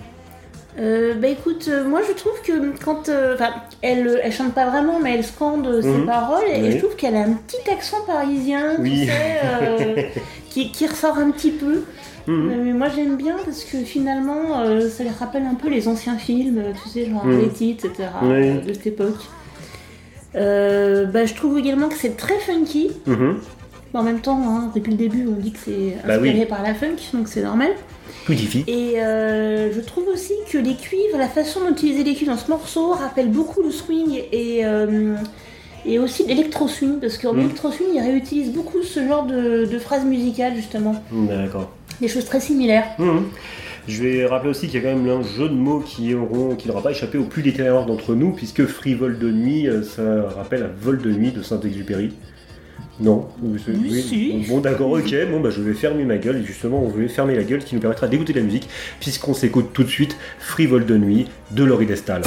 Euh, 0.78 1.14
bah 1.14 1.28
écoute, 1.28 1.68
euh, 1.68 1.84
moi 1.88 2.00
je 2.06 2.12
trouve 2.12 2.40
que 2.44 2.52
quand. 2.84 3.08
euh, 3.08 3.34
Enfin, 3.34 3.50
elle, 3.82 4.20
elle 4.22 4.32
chante 4.32 4.52
pas 4.52 4.68
vraiment, 4.68 5.00
mais 5.00 5.14
elle 5.14 5.24
scande 5.24 5.80
ses 5.80 5.88
Mhm. 5.88 6.06
paroles, 6.06 6.44
et, 6.52 6.70
je 6.72 6.78
trouve 6.78 6.96
qu'elle 6.96 7.16
a 7.16 7.20
un 7.22 7.32
petit 7.32 7.70
accent 7.70 8.02
parisien, 8.06 8.76
Oui. 8.78 9.00
tu 9.00 9.06
sais, 9.06 10.12
qui, 10.50 10.70
qui 10.72 10.86
ressort 10.86 11.16
un 11.16 11.30
petit 11.30 11.50
peu. 11.52 11.82
Mhm. 12.26 12.52
Mais 12.64 12.72
moi 12.72 12.88
j'aime 12.94 13.16
bien 13.16 13.36
parce 13.44 13.64
que 13.64 13.78
finalement, 13.78 14.64
ça 14.90 15.02
les 15.04 15.10
rappelle 15.10 15.44
un 15.44 15.54
peu 15.54 15.70
les 15.70 15.88
anciens 15.88 16.18
films, 16.18 16.62
tu 16.82 16.88
sais, 16.90 17.06
genre 17.10 17.24
Mhm. 17.24 17.38
Arletty, 17.38 17.70
etc., 17.70 18.08
Oui. 18.22 18.60
de 18.66 18.72
cette 18.74 18.86
époque. 18.88 19.20
Bah, 20.34 21.24
je 21.24 21.34
trouve 21.34 21.56
également 21.58 21.88
que 21.88 21.94
c'est 21.96 22.16
très 22.16 22.38
funky. 22.38 22.90
Mhm. 23.06 23.38
En 23.94 24.02
même 24.02 24.20
temps, 24.20 24.42
hein, 24.46 24.70
depuis 24.74 24.90
le 24.90 24.98
début, 24.98 25.26
on 25.26 25.40
dit 25.40 25.52
que 25.52 25.58
c'est 25.64 25.96
Bah 26.06 26.14
inspiré 26.16 26.44
par 26.44 26.62
la 26.62 26.74
funk, 26.74 26.96
donc 27.14 27.28
c'est 27.28 27.40
normal. 27.42 27.70
Et 28.66 29.00
euh, 29.00 29.72
je 29.72 29.80
trouve 29.80 30.08
aussi 30.08 30.32
que 30.50 30.58
les 30.58 30.74
cuivres, 30.74 31.18
la 31.18 31.28
façon 31.28 31.60
d'utiliser 31.68 32.04
les 32.04 32.14
cuivres 32.14 32.32
dans 32.32 32.38
ce 32.38 32.50
morceau 32.50 32.90
rappelle 32.92 33.28
beaucoup 33.28 33.62
le 33.62 33.70
swing 33.70 34.20
et, 34.32 34.64
euh, 34.64 35.14
et 35.84 35.98
aussi 35.98 36.26
l'électro-swing, 36.26 36.98
parce 37.00 37.18
qu'en 37.18 37.32
Mm. 37.34 37.40
électro-swing, 37.40 37.88
il 37.94 38.00
réutilise 38.00 38.50
beaucoup 38.52 38.82
ce 38.82 39.06
genre 39.06 39.26
de, 39.26 39.64
de 39.66 39.78
phrases 39.78 40.04
musicales, 40.04 40.54
justement. 40.56 40.94
D'accord. 41.12 41.70
Des 42.00 42.08
choses 42.08 42.24
très 42.24 42.40
similaires. 42.40 42.86
Mhm. 42.98 43.24
Je 43.88 44.02
vais 44.02 44.26
rappeler 44.26 44.50
aussi 44.50 44.66
qu'il 44.66 44.82
y 44.82 44.84
a 44.84 44.90
quand 44.90 44.98
même 44.98 45.08
un 45.08 45.22
jeu 45.22 45.48
de 45.48 45.54
mots 45.54 45.78
qui 45.78 46.12
auront, 46.12 46.56
qui 46.56 46.66
n'aura 46.66 46.82
pas 46.82 46.90
échappé 46.90 47.18
aux 47.18 47.24
plus 47.24 47.42
littéraires 47.42 47.86
d'entre 47.86 48.16
nous, 48.16 48.32
puisque 48.32 48.66
Frivole 48.66 49.18
de 49.20 49.30
nuit, 49.30 49.68
euh, 49.68 49.84
ça 49.84 50.28
rappelle 50.36 50.64
un 50.64 50.70
vol 50.82 51.00
de 51.00 51.12
nuit 51.12 51.30
de 51.30 51.40
Saint-Exupéry. 51.42 52.12
Non 53.00 53.28
Oui, 53.42 53.60
c'est- 53.64 53.72
Oui, 53.72 54.02
si. 54.02 54.46
Bon 54.48 54.60
d'accord, 54.60 54.90
ok, 54.92 55.14
bon 55.30 55.40
bah 55.40 55.50
je 55.50 55.60
vais 55.60 55.74
fermer 55.74 56.04
ma 56.04 56.16
gueule, 56.16 56.36
et 56.38 56.44
justement 56.44 56.82
on 56.82 56.88
voulait 56.88 57.08
fermer 57.08 57.34
la 57.34 57.44
gueule, 57.44 57.60
ce 57.60 57.66
qui 57.66 57.74
nous 57.74 57.80
permettra 57.80 58.08
d'écouter 58.08 58.32
la 58.32 58.40
musique, 58.42 58.68
puisqu'on 59.00 59.34
s'écoute 59.34 59.70
tout 59.74 59.84
de 59.84 59.88
suite 59.88 60.16
Frivole 60.38 60.86
de 60.86 60.96
nuit 60.96 61.26
de 61.50 61.62
Laurie 61.64 61.86
Destal. 61.86 62.22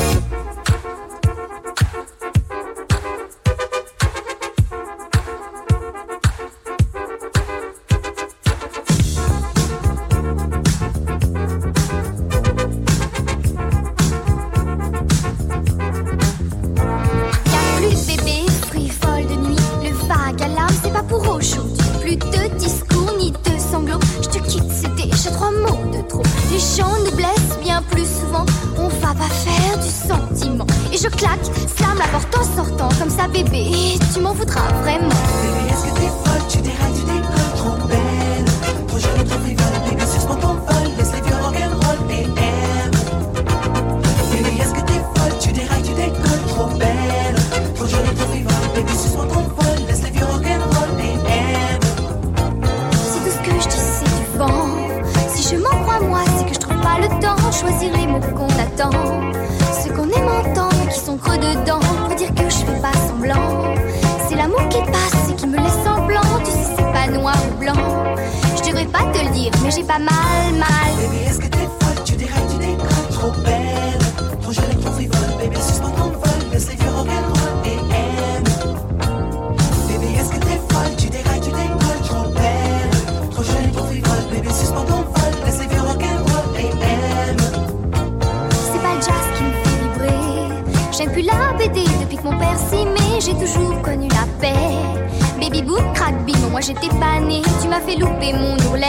Fait 97.79 97.95
louper 97.95 98.33
mon 98.33 98.55
ourlet. 98.69 98.87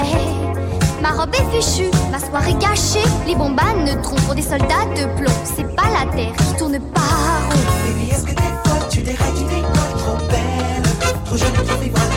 Ma 1.03 1.11
robe 1.11 1.35
est 1.35 1.57
fichue, 1.57 1.91
ma 2.11 2.19
soirée 2.19 2.55
gâchée. 2.55 3.07
Les 3.27 3.35
bombanes 3.35 3.85
ne 3.85 4.03
trompent 4.03 4.21
pour 4.23 4.35
des 4.35 4.43
soldats 4.43 4.87
de 4.97 5.05
plomb. 5.19 5.33
C'est 5.45 5.75
pas 5.75 5.89
la 5.93 6.11
terre 6.13 6.33
qui 6.37 6.57
tourne 6.59 6.79
pas 6.79 7.01
rond. 7.01 7.57
Baby, 7.87 8.11
est-ce 8.11 8.25
que 8.25 8.35
t'es 8.35 8.43
folle 8.65 8.89
Tu 8.91 9.01
dérailles, 9.03 9.35
tu 9.37 9.45
décolles, 9.45 9.99
trop 9.99 10.17
belle. 10.29 11.23
Trop 11.25 11.37
jolie, 11.37 11.53
trop 11.53 11.77
frivole. 11.77 12.10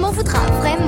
m'en 0.00 0.12
voudras 0.12 0.46
vraiment. 0.60 0.86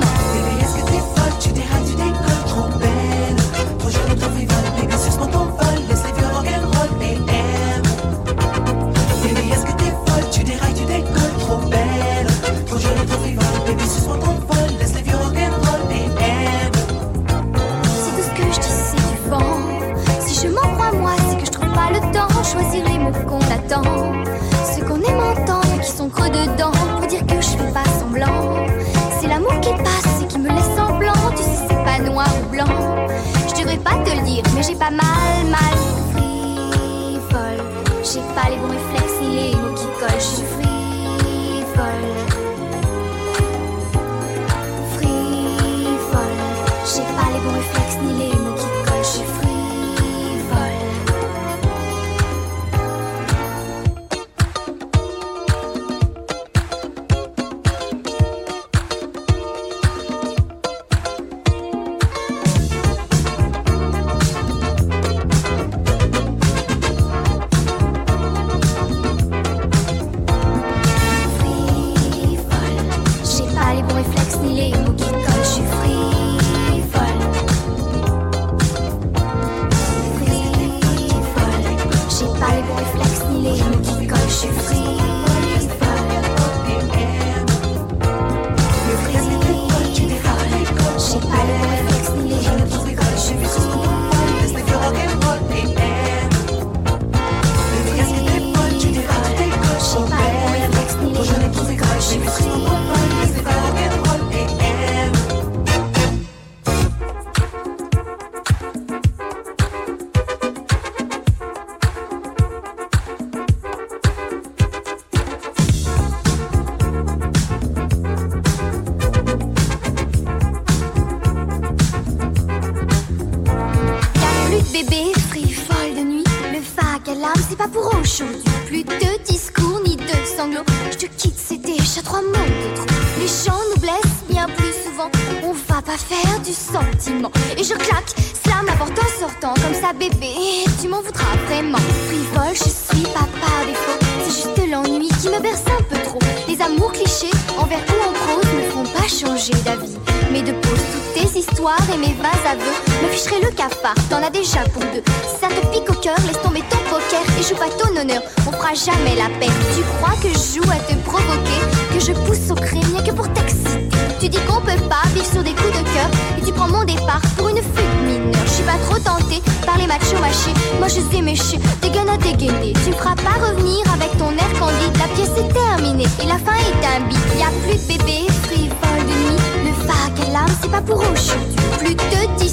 t'en 154.09 154.23
as 154.23 154.29
déjà 154.29 154.61
pour 154.73 154.81
deux. 154.81 155.03
Ça 155.39 155.47
te 155.47 155.67
pique 155.67 155.89
au 155.89 155.99
cœur, 156.01 156.15
laisse 156.27 156.41
tomber 156.41 156.63
ton 156.69 156.77
poker 156.89 157.23
et 157.39 157.43
joue 157.43 157.55
pas 157.55 157.69
ton 157.77 157.89
honneur. 157.99 158.21
On 158.47 158.51
fera 158.51 158.73
jamais 158.73 159.15
la 159.15 159.29
paix. 159.39 159.51
Tu 159.75 159.83
crois 159.97 160.15
que 160.21 160.29
je 160.29 160.59
joue 160.61 160.69
à 160.69 160.79
te 160.87 160.95
provoquer, 161.03 161.59
que 161.93 161.99
je 161.99 162.13
pousse 162.25 162.51
au 162.51 162.55
crime 162.55 163.01
que 163.05 163.11
pour 163.11 163.31
t'exciter. 163.33 163.89
Tu 164.19 164.29
dis 164.29 164.39
qu'on 164.47 164.61
peut 164.61 164.79
pas 164.89 165.07
vivre 165.13 165.25
sur 165.25 165.43
des 165.43 165.51
coups 165.51 165.77
de 165.77 165.83
cœur 165.93 166.09
et 166.37 166.45
tu 166.45 166.51
prends 166.53 166.67
mon 166.69 166.83
départ 166.83 167.21
pour 167.37 167.49
une 167.49 167.57
fuite 167.57 168.01
mineure. 168.05 168.41
Je 168.45 168.51
suis 168.51 168.63
pas 168.63 168.77
trop 168.87 168.99
tentée 168.99 169.41
par 169.65 169.77
les 169.77 169.87
machos 169.87 170.19
mâchés, 170.19 170.53
moi 170.79 170.87
je 170.87 171.01
sais 171.11 171.21
mécher, 171.21 171.59
t'es 171.81 171.89
à 171.89 172.17
dégainer. 172.17 172.73
Tu 172.83 172.89
me 172.89 172.95
feras 172.95 173.15
pas 173.15 173.37
revenir 173.45 173.83
avec 173.93 174.17
ton 174.17 174.31
air 174.31 174.59
candide. 174.59 174.97
La 174.97 175.07
pièce 175.15 175.31
est 175.37 175.53
terminée 175.53 176.07
et 176.21 176.25
la 176.25 176.37
fin 176.37 176.55
est 176.55 176.85
un 176.85 177.01
beat. 177.07 177.19
Y 177.37 177.43
a 177.43 177.51
plus 177.65 177.77
de 177.81 177.87
bébé 177.87 178.27
frivole 178.43 179.03
de 179.03 179.15
nuit. 179.25 179.41
Le 179.65 179.87
vague 179.87 180.31
l'âme, 180.31 180.55
c'est 180.61 180.71
pas 180.71 180.81
pour 180.81 180.97
aujourd'hui. 180.97 181.55
Plus 181.79 181.95
de 181.95 182.37
10 182.37 182.52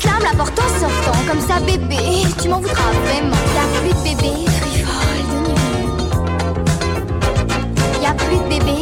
slam 0.00 0.22
la 0.22 0.34
porte 0.36 0.58
en 0.58 0.68
sortant 0.80 1.18
comme 1.28 1.40
ça 1.40 1.60
bébé. 1.60 1.96
Tu 2.40 2.48
m'en 2.48 2.60
voudras 2.60 2.92
vraiment. 3.04 3.36
Y'a 3.54 3.66
plus 3.80 3.94
de 3.94 4.02
bébé, 4.04 4.32
frivole 4.60 5.22
de 5.30 5.38
nuit. 5.48 6.00
Y'a 8.02 8.14
plus 8.14 8.36
de 8.36 8.48
bébé, 8.48 8.78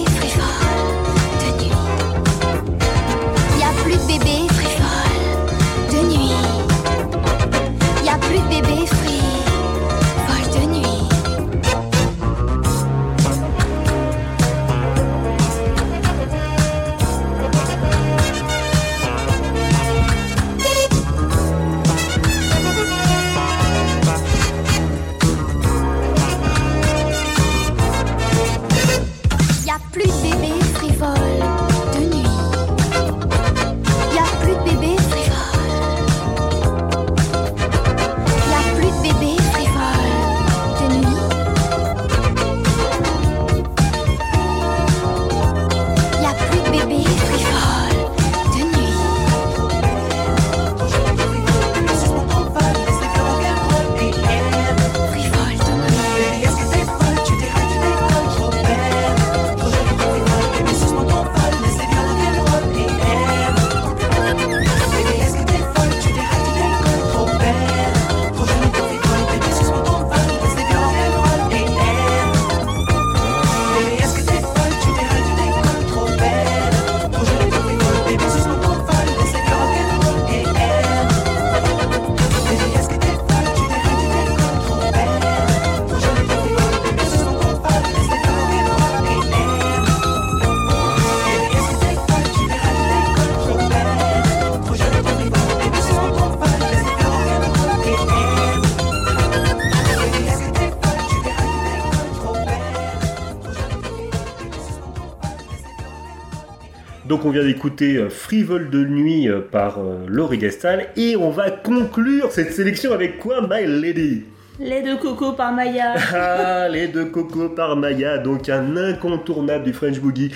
On 107.27 107.31
vient 107.31 107.43
d'écouter 107.43 107.97
euh, 107.97 108.09
Frivole 108.09 108.71
de 108.71 108.85
nuit 108.85 109.29
euh, 109.29 109.41
par 109.41 109.81
euh, 109.81 110.07
Laurie 110.07 110.39
Gastal 110.39 110.87
et 110.97 111.17
on 111.17 111.31
va 111.31 111.51
conclure 111.51 112.31
cette 112.31 112.53
sélection 112.53 112.93
avec 112.93 113.19
quoi, 113.19 113.45
my 113.51 113.67
lady? 113.67 114.23
Lait 114.61 114.81
de 114.81 114.95
coco 114.95 115.33
par 115.33 115.53
Maya. 115.53 115.95
Ah, 116.15 116.69
les 116.69 116.87
deux 116.87 117.07
cocos 117.07 117.49
par 117.49 117.77
Maya, 117.77 118.19
donc 118.19 118.49
un 118.49 118.77
incontournable 118.77 119.65
du 119.65 119.73
French 119.73 119.99
Boogie. 119.99 120.31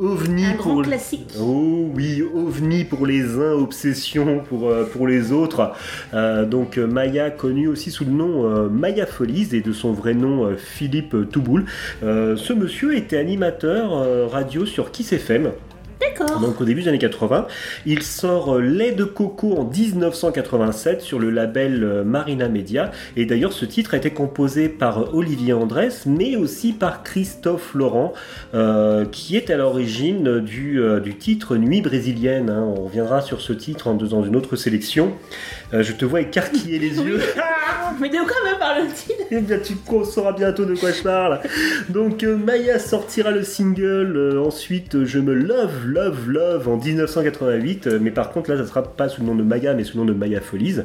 OVNI 0.00 0.46
Un 0.46 0.52
pour 0.54 0.72
grand 0.72 0.82
classique. 0.82 1.32
Oh 1.40 1.88
oui, 1.94 2.22
ovni 2.34 2.84
pour 2.84 3.06
les 3.06 3.38
uns, 3.38 3.52
obsession 3.52 4.40
pour, 4.40 4.70
pour 4.92 5.06
les 5.06 5.30
autres. 5.30 5.72
Euh, 6.12 6.44
donc 6.44 6.76
Maya, 6.76 7.30
connu 7.30 7.68
aussi 7.68 7.92
sous 7.92 8.04
le 8.04 8.10
nom 8.10 8.44
euh, 8.44 8.68
Maya 8.68 9.06
Folies 9.06 9.50
et 9.52 9.60
de 9.60 9.72
son 9.72 9.92
vrai 9.92 10.12
nom 10.12 10.44
euh, 10.44 10.56
Philippe 10.56 11.30
Touboul. 11.30 11.64
Ce 12.02 12.52
monsieur 12.52 12.96
était 12.96 13.16
animateur 13.16 14.30
radio 14.30 14.66
sur 14.66 14.90
Kiss 14.90 15.12
FM. 15.12 15.52
D'accord. 16.02 16.40
Donc 16.40 16.60
au 16.60 16.64
début 16.64 16.82
des 16.82 16.88
années 16.88 16.98
80, 16.98 17.46
il 17.86 18.02
sort 18.02 18.56
euh, 18.56 18.60
Lait 18.60 18.92
de 18.92 19.04
coco 19.04 19.56
en 19.56 19.64
1987 19.64 21.00
sur 21.00 21.18
le 21.18 21.30
label 21.30 21.82
euh, 21.84 22.04
Marina 22.04 22.48
Media. 22.48 22.90
Et 23.16 23.26
d'ailleurs 23.26 23.52
ce 23.52 23.64
titre 23.64 23.94
a 23.94 23.96
été 23.98 24.10
composé 24.10 24.68
par 24.68 24.98
euh, 25.02 25.10
Olivier 25.12 25.52
Andrès, 25.52 26.04
mais 26.06 26.36
aussi 26.36 26.72
par 26.72 27.02
Christophe 27.02 27.74
Laurent, 27.74 28.12
euh, 28.54 29.04
qui 29.04 29.36
est 29.36 29.50
à 29.50 29.56
l'origine 29.56 30.40
du, 30.40 30.80
euh, 30.80 31.00
du 31.00 31.14
titre 31.16 31.56
Nuit 31.56 31.82
brésilienne. 31.82 32.50
hein. 32.50 32.64
On 32.76 32.84
reviendra 32.84 33.20
sur 33.20 33.40
ce 33.40 33.52
titre 33.52 33.88
en- 33.88 33.94
dans 33.94 34.24
une 34.24 34.36
autre 34.36 34.56
sélection. 34.56 35.12
Euh, 35.74 35.82
je 35.82 35.92
te 35.92 36.04
vois 36.04 36.20
écarquiller 36.22 36.78
les 36.78 36.98
yeux. 37.00 37.20
Mais 38.00 38.08
de 38.08 38.16
quoi 38.16 38.36
me 38.52 38.58
parle-t-il? 38.58 39.14
Eh 39.30 39.40
bien, 39.40 39.58
tu 39.58 39.74
sauras 40.10 40.32
bientôt 40.32 40.64
de 40.64 40.74
quoi 40.74 40.90
je 40.92 41.02
parle. 41.02 41.40
Donc, 41.90 42.22
Maya 42.22 42.78
sortira 42.78 43.30
le 43.30 43.42
single. 43.42 44.38
ensuite, 44.44 45.04
je 45.04 45.18
me 45.18 45.34
love, 45.34 45.84
love, 45.92 46.28
love 46.30 46.68
en 46.68 46.76
1988. 46.76 47.86
euh, 47.86 47.98
mais 48.00 48.10
par 48.10 48.30
contre, 48.32 48.50
là, 48.50 48.56
ça 48.58 48.66
sera 48.66 48.82
pas 48.82 49.08
sous 49.08 49.20
le 49.20 49.26
nom 49.26 49.34
de 49.34 49.42
Maya, 49.42 49.74
mais 49.74 49.84
sous 49.84 49.96
le 49.98 50.04
nom 50.04 50.08
de 50.12 50.16
Maya 50.16 50.40
Folies. 50.40 50.76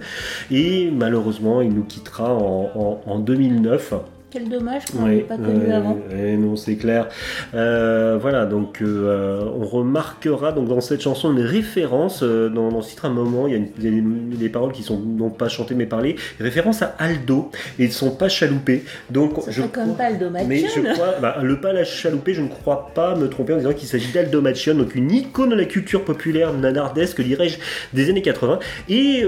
Et 0.52 0.92
malheureusement, 0.92 1.62
il 1.62 1.74
nous 1.74 1.84
quittera 1.84 2.34
en, 2.34 2.72
en- 2.76 3.02
en 3.12 3.20
2009. 3.20 3.94
Quel 4.30 4.50
dommage 4.50 4.84
qu'on 4.92 5.06
Ouais, 5.06 5.16
n'ait 5.16 5.22
pas 5.22 5.38
connu 5.38 5.72
avant. 5.72 5.98
ouais, 6.12 6.36
non, 6.36 6.58
c'est 6.58 6.76
clair. 6.76 7.08
Euh, 7.56 8.18
voilà, 8.22 8.46
donc 8.46 8.82
euh, 8.82 9.42
on 9.58 9.64
remarquera 9.66 10.52
donc 10.52 10.68
dans 10.68 10.82
cette 10.82 11.00
chanson 11.02 11.32
une 11.32 11.40
référence 11.46 12.24
euh, 12.24 12.50
dans, 12.50 12.70
dans 12.70 12.82
titre 12.82 13.06
à 13.06 13.08
un 13.08 13.14
moment. 13.14 13.48
Il 13.48 13.52
y 13.54 13.56
a, 13.56 13.58
une- 13.60 13.70
il 13.80 13.86
y 13.86 13.88
a 13.88 13.92
des, 13.92 14.38
des 14.38 14.50
paroles 14.50 14.74
qui 14.74 14.84
sont 14.84 15.00
non 15.00 15.30
pas 15.30 15.48
chantées 15.48 15.76
mais 15.76 15.86
parlées. 15.86 16.18
Référence 16.42 16.82
à 16.82 16.94
Aldo 17.00 17.52
et 17.80 17.84
ils 17.84 17.88
ne 17.88 17.94
sont 17.94 18.12
pas 18.12 18.28
chaloupés. 18.28 18.84
Donc 19.10 19.36
Ça 19.42 19.50
je 19.52 19.62
serait 19.62 19.70
comme 19.70 19.84
crois- 19.94 19.98
pas 19.98 20.10
le 20.10 20.18
dommage. 20.18 20.46
mais 20.46 20.60
je 20.76 20.82
crois, 20.94 21.14
bah, 21.22 21.38
le 21.42 21.62
pas 21.62 21.72
la 21.72 21.86
chaloupé, 21.86 22.34
je 22.34 22.42
ne 22.42 22.50
crois 22.50 22.92
pas 22.94 23.16
me 23.16 23.30
tromper 23.30 23.54
en 23.54 23.58
disant 23.60 23.72
qu'il 23.74 23.88
s'agit 23.88 24.12
d'Aldo 24.12 24.42
Machion, 24.42 24.76
donc 24.76 24.94
une 24.94 25.10
icône 25.10 25.52
de 25.52 25.56
la 25.56 25.64
culture 25.66 26.04
populaire 26.04 26.52
nanardesque, 26.52 27.22
dirais-je, 27.22 27.60
des 27.94 28.10
années 28.10 28.22
80, 28.22 28.60
et 28.90 29.24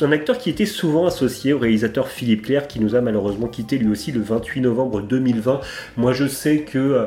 un 0.00 0.10
acteur 0.10 0.38
qui 0.38 0.50
était 0.50 0.66
souvent 0.66 1.06
associé 1.06 1.52
au 1.52 1.58
réalisateur 1.60 2.08
Philippe 2.08 2.42
Clair, 2.46 2.66
qui 2.66 2.80
nous 2.80 2.96
a 2.96 3.00
malheureusement 3.00 3.46
quitté 3.46 3.78
lui 3.78 3.88
aussi 3.88 4.10
le 4.10 4.20
28 4.20 4.40
novembre 4.58 5.02
2020. 5.02 5.60
Moi, 5.96 6.12
je 6.12 6.26
sais 6.26 6.62
que 6.62 6.78
euh, 6.78 7.06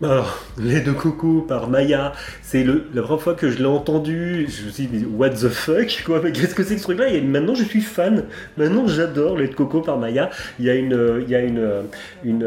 Les 0.58 0.80
deux 0.80 0.92
cocos 0.92 1.42
par 1.42 1.68
Maya, 1.68 2.12
c'est 2.42 2.64
la 2.64 3.02
première 3.02 3.20
fois 3.20 3.34
que 3.34 3.50
je 3.50 3.58
l'ai 3.58 3.66
entendu, 3.66 4.46
je 4.48 4.66
me 4.66 4.70
suis 4.70 4.86
dit, 4.86 5.06
what 5.06 5.30
the 5.30 5.48
fuck, 5.48 6.02
quoi, 6.06 6.20
mais 6.22 6.32
qu'est-ce 6.32 6.54
que 6.54 6.62
c'est 6.62 6.74
que 6.74 6.80
ce 6.80 6.84
truc-là? 6.84 7.08
Et 7.08 7.20
maintenant, 7.20 7.54
je 7.54 7.64
suis 7.64 7.80
fan. 7.80 8.24
Maintenant, 8.56 8.86
j'adore 8.86 9.36
Les 9.38 9.48
deux 9.48 9.54
cocos 9.54 9.80
par 9.80 9.98
Maya. 9.98 10.30
Il 10.58 10.66
y 10.66 10.70
a 10.70 10.74
une, 10.74 10.92
euh, 10.92 11.22
il 11.22 11.30
y 11.30 11.34
a 11.34 11.40
une, 11.40 11.58
euh, 11.58 11.82
une 12.24 12.46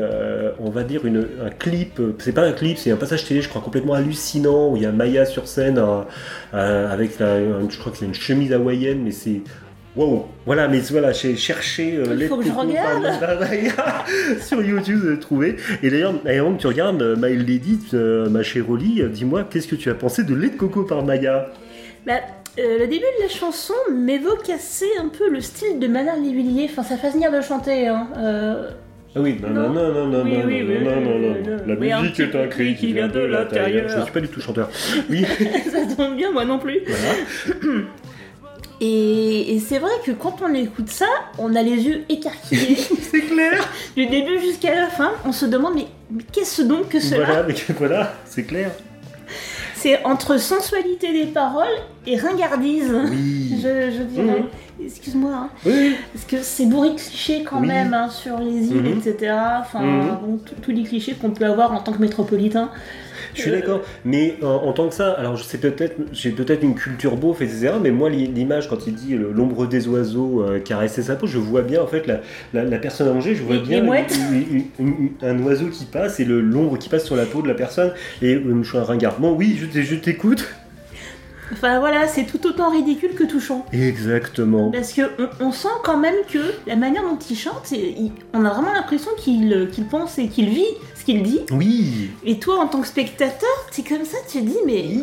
on 0.60 0.70
va 0.70 0.84
dire, 0.84 1.06
une, 1.06 1.28
un 1.44 1.50
clip, 1.50 2.00
c'est 2.20 2.34
pas 2.34 2.44
un 2.44 2.52
clip, 2.52 2.78
c'est 2.78 2.92
un 2.92 2.98
passage 2.98 3.26
télé, 3.26 3.42
je 3.42 3.50
crois, 3.50 3.62
complètement 3.62 3.94
hallucinant, 3.94 4.72
où 4.72 4.78
il 4.78 4.84
y 4.84 4.86
a 4.86 4.92
Maya 4.92 5.26
sur 5.26 5.48
scène, 5.48 5.82
avec, 6.54 7.20
la, 7.20 7.40
je 7.68 7.78
crois 7.80 7.92
que 7.92 7.98
c'est 7.98 8.06
une 8.06 8.14
chemise 8.14 8.54
hawaïenne, 8.54 9.02
mais 9.04 9.12
c'est... 9.12 9.42
Wow, 10.00 10.30
voilà, 10.46 10.70
mais 10.70 10.80
voilà, 10.92 11.12
j'ai 11.12 11.36
cherché 11.36 11.98
euh, 11.98 12.06
Il 12.12 12.20
les 12.20 12.28
faut 12.30 12.38
que 12.38 12.46
je 12.46 12.52
regarde. 12.54 13.06
sur 14.42 14.64
YouTube, 14.64 15.02
allez 15.06 15.20
trouver. 15.20 15.58
Et 15.84 15.90
d'ailleurs, 15.90 16.14
avant 16.26 16.56
que 16.56 16.62
tu 16.62 16.68
regardes, 16.68 17.02
euh, 17.02 17.18
My 17.18 17.36
Lady, 17.36 17.78
euh, 17.94 18.30
ma 18.30 18.42
chère 18.42 18.70
Oli, 18.70 19.02
euh, 19.02 19.10
dis-moi, 19.10 19.44
qu'est-ce 19.44 19.68
que 19.68 19.76
tu 19.76 19.90
as 19.90 19.96
pensé 19.96 20.24
de 20.24 20.34
lait 20.34 20.52
de 20.52 20.56
coco 20.56 20.84
par 20.84 21.04
Maya 21.04 21.52
Bah, 22.08 22.14
euh, 22.58 22.80
le 22.80 22.88
début 22.88 23.04
de 23.18 23.24
la 23.24 23.28
chanson 23.28 23.74
m'évoque 23.94 24.50
assez 24.50 24.88
un 25.02 25.10
peu 25.10 25.30
le 25.30 25.42
style 25.42 25.80
de 25.80 25.88
Manar 25.88 26.16
Lévillier, 26.16 26.70
enfin 26.72 26.84
sa 26.84 26.96
façon 26.96 27.20
de 27.20 27.42
chanter. 27.42 27.90
Hein. 27.90 28.08
Ah 28.16 29.20
oui, 29.20 29.38
non, 29.42 29.50
non, 29.50 29.70
non, 29.74 29.92
non, 29.92 30.08
non, 30.08 30.24
Oui, 30.24 30.38
non, 30.38 30.46
oui, 30.46 30.66
oui, 30.66 30.78
non, 30.82 31.02
non, 31.02 31.20
non, 31.20 31.36
non. 31.44 31.58
La 31.68 31.76
musique 31.76 32.22
est 32.22 32.36
un 32.42 32.48
cri 32.48 32.74
qui 32.76 32.94
vient 32.94 33.10
de 33.10 33.20
l'intérieur. 33.20 33.90
Je 33.90 33.98
ne 33.98 34.04
suis 34.04 34.14
pas 34.14 34.22
du 34.22 34.30
tout 34.30 34.40
chanteur. 34.40 34.70
Oui, 35.10 35.26
ça 35.26 35.94
tombe 35.98 36.16
bien, 36.16 36.32
moi 36.32 36.46
non 36.46 36.58
plus. 36.58 36.80
voilà. 36.88 37.82
Et, 38.82 39.56
et 39.56 39.60
c'est 39.60 39.80
vrai 39.80 39.92
que 40.06 40.12
quand 40.12 40.38
on 40.42 40.54
écoute 40.54 40.90
ça, 40.90 41.06
on 41.38 41.54
a 41.56 41.62
les 41.62 41.82
yeux 41.82 42.06
écarquillés. 42.08 42.78
C'est 43.12 43.22
clair. 43.22 43.68
du 43.96 44.06
début 44.06 44.40
jusqu'à 44.40 44.74
la 44.74 44.88
fin, 44.88 45.12
on 45.26 45.32
se 45.34 45.46
demande 45.46 45.74
mais, 45.76 45.88
mais 46.12 46.24
qu'est-ce 46.32 46.62
donc 46.62 46.90
que 46.90 47.00
cela? 47.00 47.26
Voilà, 47.26 47.44
mais 47.44 47.56
voilà, 47.78 48.14
c'est 48.26 48.44
clair. 48.44 48.72
C'est 49.76 50.04
entre 50.06 50.38
sensualité 50.40 51.12
des 51.14 51.32
paroles 51.32 51.68
et 52.06 52.18
ringardise. 52.18 52.92
Oui. 53.10 53.60
Je, 53.62 53.92
je 53.92 54.04
dirais. 54.04 54.44
Excuse-moi, 54.84 55.32
hein. 55.34 55.50
Oui, 55.66 55.96
parce 56.14 56.26
que 56.26 56.38
c'est 56.42 56.66
bourré 56.66 56.92
de 56.92 56.96
clichés 56.96 57.44
quand 57.44 57.60
Oui. 57.62 57.68
même 57.68 57.94
hein, 57.94 58.10
sur 58.10 58.40
les 58.40 58.68
îles, 58.68 58.82
Mhm. 58.84 58.98
etc. 59.06 59.34
Enfin, 59.60 59.82
Mhm. 59.82 60.08
bon, 60.22 60.40
tous 60.62 60.72
les 60.72 60.84
clichés 60.84 61.14
qu'on 61.20 61.32
peut 61.32 61.46
avoir 61.46 61.74
en 61.74 61.80
tant 61.82 61.92
que 61.92 62.00
métropolitain. 62.02 62.70
je 63.36 63.42
suis 63.44 63.52
d'accord. 63.52 63.82
Mais 64.06 64.36
en, 64.42 64.48
en 64.48 64.74
tant 64.74 64.88
que 64.90 64.94
ça, 64.96 65.12
alors 65.12 65.36
je 65.38 65.44
sais 65.44 65.60
peut-être, 65.60 65.96
j'ai 66.12 66.32
peut-être 66.32 66.64
une 66.64 66.74
culture 66.76 67.16
beauf, 67.16 67.42
etc. 67.42 67.74
Mais 67.82 67.92
moi, 67.92 68.10
l'i- 68.10 68.26
l'image 68.28 68.68
quand 68.68 68.88
il 68.88 68.96
dit 68.96 69.16
l'ombre 69.16 69.68
des 69.68 69.88
oiseaux 69.88 70.42
euh, 70.44 70.60
caresser 70.60 71.04
sa 71.04 71.16
peau, 71.16 71.28
je 71.28 71.38
vois 71.38 71.62
bien 71.62 71.82
en 71.82 71.88
fait 71.88 72.08
la, 72.08 72.22
la, 72.54 72.64
la 72.64 72.78
personne 72.80 73.08
allongée, 73.08 73.36
je 73.36 73.44
vois 73.44 73.58
bien 73.58 73.82
les 73.82 73.86
mouettes. 73.86 74.18
une- 74.32 74.64
une- 74.80 74.88
une- 74.88 75.10
un 75.22 75.40
oiseau 75.44 75.68
qui 75.68 75.86
passe 75.86 76.20
et 76.20 76.26
l'ombre 76.26 76.78
qui 76.80 76.90
passe 76.90 77.06
sur 77.06 77.16
la 77.16 77.26
peau 77.26 77.42
de 77.44 77.48
la 77.48 77.54
personne. 77.54 77.92
Et 78.22 78.34
euh, 78.36 78.64
je 78.64 78.68
suis 78.70 78.78
un 78.78 78.84
ringard. 78.84 79.20
Bon, 79.20 79.34
oui, 79.36 79.60
je 79.74 79.96
t'écoute. 79.96 80.48
Enfin 81.52 81.80
voilà, 81.80 82.08
c'est 82.08 82.26
tout 82.26 82.46
autant 82.48 82.72
ridicule 82.72 83.16
que 83.16 83.24
touchant. 83.24 83.66
Exactement. 83.74 84.72
Parce 84.72 84.94
que 84.94 85.02
on, 85.40 85.48
on 85.48 85.52
sent 85.52 85.68
quand 85.84 85.98
même 85.98 86.16
que 86.32 86.40
la 86.68 86.76
manière 86.76 87.04
dont 87.04 87.18
il 87.30 87.36
chante, 87.38 87.72
il- 87.72 88.12
on 88.34 88.46
a 88.46 88.50
vraiment 88.50 88.72
l'impression 88.74 89.12
qu'il 89.18 89.68
qu'il 89.72 89.86
pense 89.86 90.18
et 90.20 90.28
qu'il 90.28 90.50
vit 90.50 90.66
ce 90.96 91.04
qu'il 91.06 91.24
dit. 91.24 91.42
Oui. 91.52 92.12
Et 92.26 92.40
toi, 92.40 92.60
en 92.60 92.68
tant 92.68 92.82
que 92.82 92.88
spectateur, 92.88 93.50
c'est 93.72 93.88
comme 93.88 94.06
ça, 94.06 94.18
tu 94.32 94.40
te 94.42 94.46
dis, 94.46 94.58
mais 94.66 95.02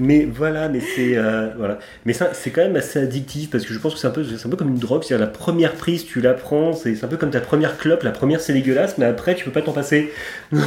Mais 0.00 0.24
voilà, 0.32 0.68
mais 0.68 0.78
c'est 0.80 1.16
euh, 1.16 1.48
voilà, 1.56 1.80
mais 2.06 2.12
ça 2.12 2.32
c'est 2.32 2.50
quand 2.50 2.60
même 2.62 2.76
assez 2.76 3.00
addictif 3.00 3.50
parce 3.50 3.64
que 3.66 3.74
je 3.74 3.78
pense 3.80 3.94
que 3.94 3.98
c'est 4.00 4.06
un 4.06 4.10
peu 4.12 4.22
c'est 4.22 4.46
un 4.46 4.50
peu 4.50 4.56
comme 4.56 4.68
une 4.68 4.78
drogue, 4.78 5.02
c'est-à-dire 5.02 5.26
la 5.26 5.32
première 5.32 5.72
prise 5.74 6.06
tu 6.06 6.20
la 6.20 6.34
prends, 6.34 6.72
c'est 6.72 6.94
c'est 6.94 7.04
un 7.04 7.08
peu 7.08 7.16
comme 7.16 7.30
ta 7.32 7.40
première 7.40 7.76
clope, 7.78 8.04
la 8.04 8.12
première 8.12 8.40
c'est 8.40 8.52
dégueulasse, 8.52 8.96
mais 8.98 9.06
après 9.06 9.34
tu 9.34 9.44
peux 9.44 9.50
pas 9.50 9.60
t'en 9.62 9.72
passer. 9.72 10.12
Donc, 10.52 10.62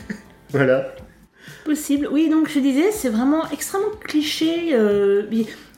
voilà. 0.50 0.94
Possible. 1.64 2.08
Oui, 2.10 2.28
donc 2.28 2.48
je 2.48 2.58
disais, 2.58 2.92
c'est 2.92 3.08
vraiment 3.08 3.48
extrêmement 3.50 3.90
cliché. 4.02 4.70
euh, 4.72 5.22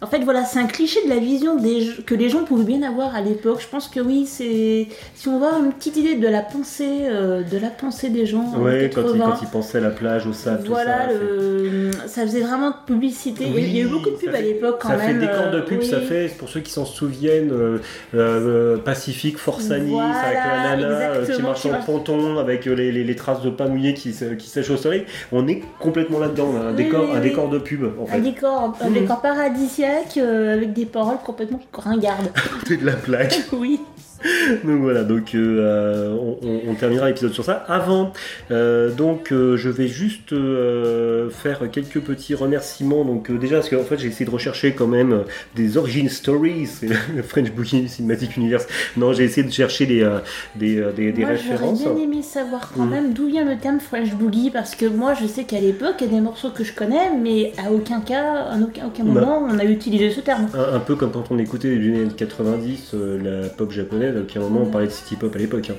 en 0.06 0.08
fait, 0.08 0.20
voilà, 0.22 0.44
c'est 0.44 0.60
un 0.60 0.66
cliché 0.66 1.00
de 1.04 1.08
la 1.08 1.16
vision 1.18 1.56
des, 1.56 1.88
que 2.06 2.14
les 2.14 2.28
gens 2.28 2.44
pouvaient 2.44 2.62
bien 2.64 2.82
avoir 2.88 3.16
à 3.16 3.20
l'époque. 3.20 3.58
Je 3.60 3.66
pense 3.66 3.88
que 3.88 3.98
oui, 3.98 4.24
c'est 4.26 4.86
si 5.16 5.26
on 5.28 5.34
avoir 5.36 5.58
une 5.64 5.72
petite 5.72 5.96
idée 5.96 6.14
de 6.14 6.28
la 6.28 6.42
pensée, 6.42 7.00
euh, 7.08 7.42
de 7.42 7.58
la 7.58 7.70
pensée 7.70 8.08
des 8.08 8.24
gens. 8.24 8.44
en 8.54 8.60
Ouais, 8.60 8.88
quand 8.94 9.00
il, 9.00 9.06
80. 9.18 9.24
quand 9.26 9.42
il 9.42 9.48
pensait 9.48 9.78
à 9.78 9.80
la 9.80 9.90
plage, 9.90 10.26
au 10.28 10.32
sable, 10.32 10.62
Voilà, 10.68 11.06
tout 11.08 11.12
ça. 11.12 11.18
le- 11.20 11.90
ça 12.06 12.22
faisait 12.22 12.40
vraiment 12.40 12.70
de 12.70 12.76
publicité. 12.86 13.44
Il 13.48 13.52
y 13.54 13.56
a- 13.56 13.60
il 13.66 13.76
y 13.76 13.78
a 13.78 13.82
eu 13.82 13.86
Oui, 13.86 13.90
beaucoup 13.92 14.10
de 14.10 14.14
ça 14.16 14.26
pubs 14.26 14.34
à 14.36 14.40
l'époque 14.40 14.78
quand 14.80 14.88
ça 14.90 14.96
même. 14.96 15.20
fait 15.20 15.26
décor 15.26 15.50
de 15.50 15.58
euh, 15.58 15.62
pub, 15.62 15.80
oui. 15.80 15.86
ça 15.86 16.00
fait, 16.00 16.30
pour 16.38 16.48
ceux 16.48 16.60
qui 16.60 16.70
s'en 16.70 16.84
souviennent, 16.84 17.50
euh, 17.52 17.78
euh, 18.14 18.76
Pacifique, 18.78 19.38
Forsani, 19.38 19.90
Voilà, 19.90 20.10
avec 20.20 20.38
la 20.38 20.76
nana 20.88 21.26
qui 21.34 21.42
marche 21.42 21.66
en 21.66 21.70
marche- 21.70 21.86
ponton, 21.86 22.38
avec 22.38 22.64
les, 22.66 22.92
les- 22.92 23.02
les 23.04 23.16
traces 23.16 23.42
de 23.42 23.50
pas 23.50 23.66
mouillé 23.66 23.92
qui, 23.94 24.12
sèchent 24.12 24.70
au 24.70 24.76
soleil. 24.76 25.04
On 25.32 25.48
est 25.48 25.62
complètement 25.80 26.18
là-dedans, 26.20 26.50
un, 26.56 26.70
Oui, 26.70 26.76
décor, 26.76 27.04
oui, 27.04 27.10
un 27.16 27.20
oui. 27.20 27.28
décor 27.28 27.48
de 27.48 27.58
pub, 27.58 27.84
en 27.98 28.04
Un 28.04 28.06
fait. 28.06 28.20
décor, 28.20 28.74
un 28.80 28.88
Mhm. 28.88 28.94
décor 28.94 29.20
paradisiaque 29.20 29.95
euh, 30.16 30.54
avec 30.54 30.72
des 30.72 30.86
paroles 30.86 31.18
complètement 31.24 31.60
ringardes. 31.72 32.30
C'est 32.66 32.76
de 32.78 32.86
la 32.86 32.94
plaque. 32.94 33.34
oui. 33.52 33.80
Donc 34.64 34.80
voilà, 34.80 35.04
donc 35.04 35.34
euh, 35.34 36.12
on, 36.14 36.38
on- 36.46 36.60
on 36.70 36.74
terminera 36.74 37.08
l'épisode 37.08 37.32
sur 37.32 37.44
ça. 37.44 37.64
Avant, 37.68 38.12
euh, 38.50 38.90
donc 38.90 39.32
euh, 39.32 39.56
je 39.56 39.68
vais 39.68 39.88
juste 39.88 40.32
euh, 40.32 41.28
faire 41.30 41.60
quelques 41.70 42.00
petits 42.00 42.34
remerciemements. 42.34 43.04
Donc 43.04 43.30
euh, 43.30 43.38
déjà 43.38 43.56
parce 43.56 43.68
qu'en 43.68 43.82
fait 43.84 43.98
j'ai 43.98 44.08
essayé 44.08 44.24
de 44.26 44.30
rechercher 44.30 44.72
quand 44.72 44.86
même 44.86 45.12
euh, 45.12 45.22
des 45.54 45.76
origin 45.76 46.08
stories, 46.08 46.68
le 47.14 47.22
French 47.22 47.50
Booking 47.52 47.88
Cinematic 47.88 48.36
Universe. 48.36 48.66
Non, 48.96 49.12
j'ai 49.12 49.24
essayé 49.24 49.46
de 49.46 49.52
chercher 49.52 49.86
des 49.86 50.02
euh, 50.02 50.18
des, 50.54 50.78
euh, 50.78 50.92
des, 50.92 51.12
des 51.12 51.22
moi, 51.24 51.34
j'aurais 51.34 51.52
références. 51.56 51.82
bien 51.82 51.96
aimé 51.96 52.22
savoir 52.22 52.72
quand 52.74 52.84
Mhm. 52.84 52.90
même 52.90 53.12
d'où 53.12 53.26
vient 53.26 53.44
le 53.44 53.58
terme 53.58 53.80
Fresh 53.80 54.14
Boogie 54.14 54.50
parce 54.50 54.74
que 54.74 54.86
moi, 54.86 55.14
je 55.14 55.26
sais 55.26 55.44
qu'à 55.44 55.60
l'époque, 55.60 55.96
il 56.00 56.06
y 56.06 56.10
a 56.10 56.12
des 56.14 56.20
morceaux 56.20 56.50
que 56.50 56.64
je 56.64 56.72
connais, 56.72 57.10
mais 57.20 57.52
à 57.64 57.70
aucun 57.72 58.00
cas, 58.00 58.42
à 58.50 58.56
aucun, 58.58 58.86
aucun 58.86 59.04
Bah. 59.04 59.20
moment, 59.20 59.48
on 59.50 59.58
a 59.58 59.64
utilisé 59.64 60.10
ce 60.10 60.20
terme. 60.20 60.46
Un, 60.54 60.76
un 60.76 60.80
peu 60.80 60.94
comme 60.96 61.10
quand 61.12 61.24
on 61.30 61.38
écoutait 61.38 61.68
les 61.74 62.02
années 62.02 62.08
90 62.16 62.90
euh, 62.94 63.42
la 63.42 63.48
pop 63.48 63.70
japonaise, 63.72 64.05
à 64.14 64.20
aucun 64.20 64.40
moment 64.40 64.62
on 64.64 64.70
parlait 64.70 64.86
de 64.88 64.92
city 64.92 65.16
pop 65.16 65.34
à 65.34 65.38
l'époque. 65.38 65.70
hein. 65.70 65.76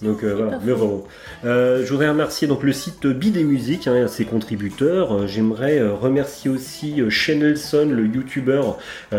Donc 0.00 0.22
euh, 0.22 0.34
voilà, 0.36 0.60
mais 0.64 0.72
vraiment. 0.72 1.04
Euh, 1.44 1.84
je 1.84 1.90
voudrais 1.90 2.08
remercier 2.08 2.46
donc 2.46 2.62
le 2.62 2.72
site 2.72 3.04
Bid 3.06 3.36
et 3.36 3.42
Musique, 3.42 3.88
hein, 3.88 4.06
ses 4.06 4.24
contributeurs. 4.24 5.12
Euh, 5.12 5.26
J'aimerais 5.26 5.78
euh, 5.80 5.92
remercier 5.92 6.50
aussi 6.50 7.00
euh, 7.00 7.10
Shane 7.10 7.40
Nelson, 7.40 7.88
le 7.90 8.06
youtubeur, 8.06 8.78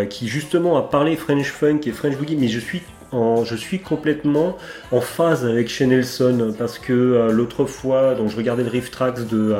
qui 0.09 0.27
justement 0.29 0.77
a 0.77 0.83
parlé 0.83 1.15
French 1.17 1.51
Funk 1.51 1.81
et 1.85 1.91
French 1.91 2.15
Boogie, 2.15 2.37
mais 2.37 2.47
je 2.47 2.59
suis 2.59 2.81
en- 3.11 3.43
je 3.43 3.55
suis 3.55 3.79
complètement 3.79 4.55
en 4.91 5.01
phase 5.01 5.43
avec 5.45 5.67
Shane 5.67 5.89
Nelson 5.89 6.53
parce 6.57 6.79
que 6.79 7.29
l'autre 7.31 7.65
fois, 7.65 8.15
donc 8.15 8.29
je 8.29 8.37
regardais 8.37 8.63
le 8.63 8.69
Riff 8.69 8.89
Tracks 8.91 9.27
de 9.27 9.53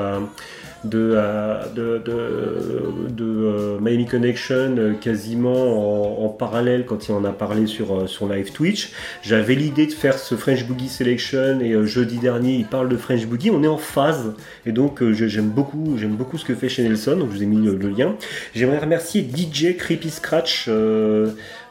de, 0.84 1.14
euh, 1.14 1.62
de, 1.76 1.98
de, 1.98 3.10
de, 3.10 3.26
euh, 3.26 3.80
Miami 3.82 4.06
Connection 4.06 4.76
euh, 4.78 4.94
quasiment 4.94 6.22
en, 6.22 6.26
en 6.26 6.30
parallèle 6.30 6.86
quand 6.86 7.08
il 7.08 7.12
en 7.12 7.26
a 7.26 7.32
parlé 7.32 7.68
sur 7.68 8.08
son 8.08 8.30
live 8.30 8.52
Twitch. 8.52 8.92
J'avais 9.22 9.56
l'idée 9.56 9.88
de 9.88 9.92
faire 9.92 10.18
ce 10.18 10.36
French 10.36 10.66
Boogie 10.66 10.90
Selection 10.90 11.60
et 11.60 11.76
jeudi 11.86 12.18
dernier 12.18 12.56
il 12.56 12.66
parle 12.66 12.90
de 12.90 12.98
French 12.98 13.26
Boogie. 13.26 13.52
On 13.52 13.64
est 13.64 13.68
en 13.68 13.78
phase 13.78 14.34
et 14.66 14.72
donc 14.72 15.04
j'aime 15.12 15.50
beaucoup, 15.50 15.98
beaucoup 16.10 16.38
ce 16.38 16.46
que 16.46 16.56
fait 16.56 16.70
chez 16.70 16.84
Nelson. 16.84 17.18
Donc 17.18 17.30
je 17.32 17.38
vous 17.38 17.44
ai 17.44 17.48
mis 17.48 17.66
le, 17.66 17.90
lien. 17.90 18.16
J'aimerais 18.56 18.80
remercier 18.80 19.22
DJ 19.22 19.76
Creepy 19.78 20.10
Scratch. 20.10 20.70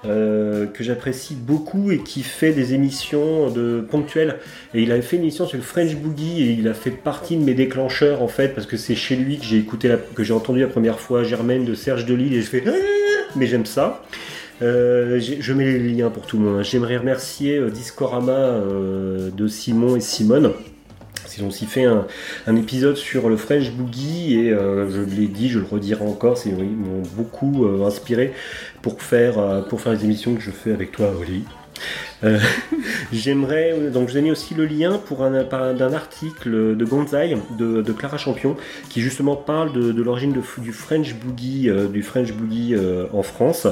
Euh, 0.04 0.66
que 0.66 0.84
j'apprécie 0.84 1.34
beaucoup 1.34 1.90
et 1.90 1.98
qui 1.98 2.22
fait 2.22 2.52
des 2.52 2.72
émissions 2.72 3.50
de 3.50 3.80
ponctuelles. 3.80 4.36
Et 4.72 4.82
il 4.82 4.92
avait 4.92 5.02
fait 5.02 5.16
une 5.16 5.22
émission 5.22 5.44
sur 5.44 5.56
le 5.56 5.62
French 5.64 5.96
Boogie 5.96 6.42
et 6.42 6.52
il 6.52 6.68
a 6.68 6.74
fait 6.74 6.92
partie 6.92 7.36
de 7.36 7.42
mes 7.42 7.54
déclencheurs 7.54 8.22
en 8.22 8.28
fait 8.28 8.54
parce 8.54 8.66
que 8.66 8.76
c'est 8.76 8.94
chez 8.94 9.16
lui 9.16 9.38
que 9.38 9.44
j'ai 9.44 9.58
écouté 9.58 9.92
que 10.14 10.22
j'ai 10.22 10.32
entendu 10.32 10.60
la 10.60 10.68
première 10.68 11.00
fois 11.00 11.24
Germaine 11.24 11.64
de 11.64 11.74
Serge 11.74 12.06
Delille 12.06 12.36
et 12.36 12.42
je 12.42 12.46
fais 12.46 12.62
Ah 12.66 12.70
mais 13.34 13.46
j'aime 13.46 13.66
ça. 13.66 14.04
Euh, 14.62 15.20
je 15.20 15.52
mets 15.52 15.64
les 15.64 15.78
liens 15.78 16.10
pour 16.10 16.26
tout 16.26 16.36
le 16.36 16.44
monde 16.44 16.58
hein. 16.58 16.62
j'aimerais 16.64 16.96
remercier 16.96 17.58
euh, 17.58 17.70
Discorama 17.70 18.60
de 19.32 19.46
Simon 19.46 19.94
et 19.94 20.00
Simone 20.00 20.52
ils 21.38 21.44
ont 21.44 21.48
aussi 21.48 21.66
fait 21.66 21.84
un, 21.84 22.06
épisode 22.56 22.96
sur 22.96 23.28
le 23.28 23.36
French 23.36 23.70
Boogie 23.70 24.38
et 24.38 24.52
euh, 24.52 24.90
je 24.90 25.00
l'ai 25.00 25.28
dit, 25.28 25.48
je 25.48 25.58
le 25.58 25.64
redirai 25.64 26.04
encore, 26.04 26.38
ils 26.44 26.54
m'ont 26.54 27.02
beaucoup 27.14 27.64
euh, 27.64 27.86
inspiré 27.86 28.32
pour 28.82 29.00
faire, 29.00 29.38
euh, 29.38 29.62
pour 29.62 29.80
faire 29.80 29.92
les 29.92 30.04
émissions 30.04 30.34
que 30.34 30.40
je 30.40 30.50
fais 30.50 30.72
avec 30.72 30.92
toi, 30.92 31.12
Oli. 31.20 31.44
Euh, 32.24 32.38
J'aimerais, 33.12 33.74
donc 33.92 34.08
je 34.08 34.12
vous 34.12 34.18
ai 34.18 34.22
mis 34.22 34.30
aussi 34.30 34.54
le 34.54 34.66
lien 34.66 34.98
pour 34.98 35.22
un, 35.22 35.44
d'un 35.74 35.92
article 35.92 36.76
de 36.76 36.84
Gonzai, 36.84 37.36
de, 37.56 37.92
Clara 37.92 38.18
Champion, 38.18 38.56
qui 38.88 39.00
justement 39.00 39.36
parle 39.36 39.72
de, 39.72 40.02
l'origine 40.02 40.34
du 40.58 40.72
French 40.72 41.14
Boogie, 41.14 41.68
euh, 41.68 41.88
du 41.88 42.02
French 42.02 42.30
euh, 42.32 43.06
en 43.12 43.22
France. 43.22 43.66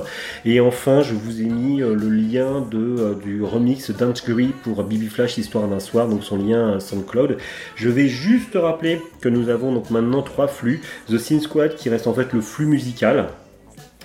Et 0.44 0.60
enfin, 0.60 1.02
je 1.02 1.14
vous 1.14 1.40
ai 1.40 1.46
mis 1.46 1.78
le 1.78 2.08
lien 2.08 2.66
de, 2.70 3.16
du 3.22 3.42
remix 3.42 3.90
Dance 3.90 4.24
pour 4.62 4.84
Bibi 4.84 5.08
Flash 5.08 5.38
Histoire 5.38 5.68
d'un 5.68 5.80
soir, 5.80 6.08
donc 6.08 6.24
son 6.24 6.38
lien 6.38 6.80
SoundCloud. 6.80 7.36
Je 7.74 7.88
vais 7.88 8.08
juste 8.08 8.54
rappeler 8.54 9.00
que 9.20 9.28
nous 9.28 9.48
avons 9.48 9.72
donc 9.72 9.90
maintenant 9.90 10.22
trois 10.22 10.48
flux. 10.48 10.80
The 11.08 11.18
Sin 11.18 11.40
Squad 11.40 11.74
qui 11.74 11.88
reste 11.88 12.06
en 12.06 12.14
fait 12.14 12.32
le 12.32 12.40
flux 12.40 12.66
musical. 12.66 13.28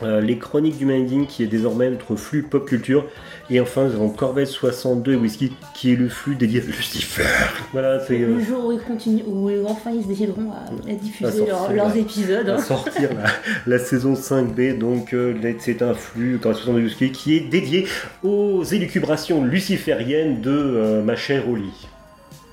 Euh, 0.04 0.20
les 0.20 0.38
chroniques 0.40 0.78
du 0.80 0.86
Minding 0.86 1.28
qui 1.28 1.44
est 1.44 1.48
désormais 1.48 1.90
notre 1.92 2.16
flux 2.16 2.42
pop 2.44 2.66
culture 2.68 3.06
et 3.52 3.60
enfin 3.60 3.86
nous 3.86 3.94
avons 3.94 4.10
Corvette 4.10 4.48
62 4.48 5.14
et 5.14 5.16
Whisky 5.16 5.54
qui 5.76 5.94
est 5.94 5.96
le 5.96 6.10
flux 6.10 6.36
dédié 6.36 6.60
à 6.62 6.66
Lucifer 6.66 7.24
voilà 7.72 8.00
c'est 8.00 8.20
euh, 8.20 8.36
Le 8.38 8.44
jour 8.44 8.66
où 8.66 8.72
ils 8.72 8.80
continuent, 8.80 9.22
où 9.28 9.48
enfin 9.68 9.92
ils 9.92 10.02
se 10.02 10.08
décideront 10.08 10.52
à, 10.52 10.90
à 10.90 10.94
diffuser 10.96 11.26
À 11.28 11.32
sortir, 11.48 11.74
leurs- 11.76 11.96
épisodes. 11.98 12.50
à 12.50 12.56
hein. 12.56 12.58
sortir 12.58 13.10
la, 13.14 13.78
la 13.78 13.80
saison 13.80 14.14
5B 14.14 14.78
donc 14.80 15.14
euh, 15.14 15.34
c'est 15.60 15.82
un 15.84 15.94
flux 15.94 16.40
Corvette 16.42 16.62
62 16.64 16.84
Whisky 16.86 17.12
qui 17.12 17.36
est 17.38 17.42
dédié 17.42 17.86
aux 18.24 18.64
élucubrations 18.64 19.44
lucifériennes 19.44 20.42
de 20.42 20.50
euh, 20.52 21.04
ma 21.04 21.16
chère 21.16 21.48
Oli 21.48 21.70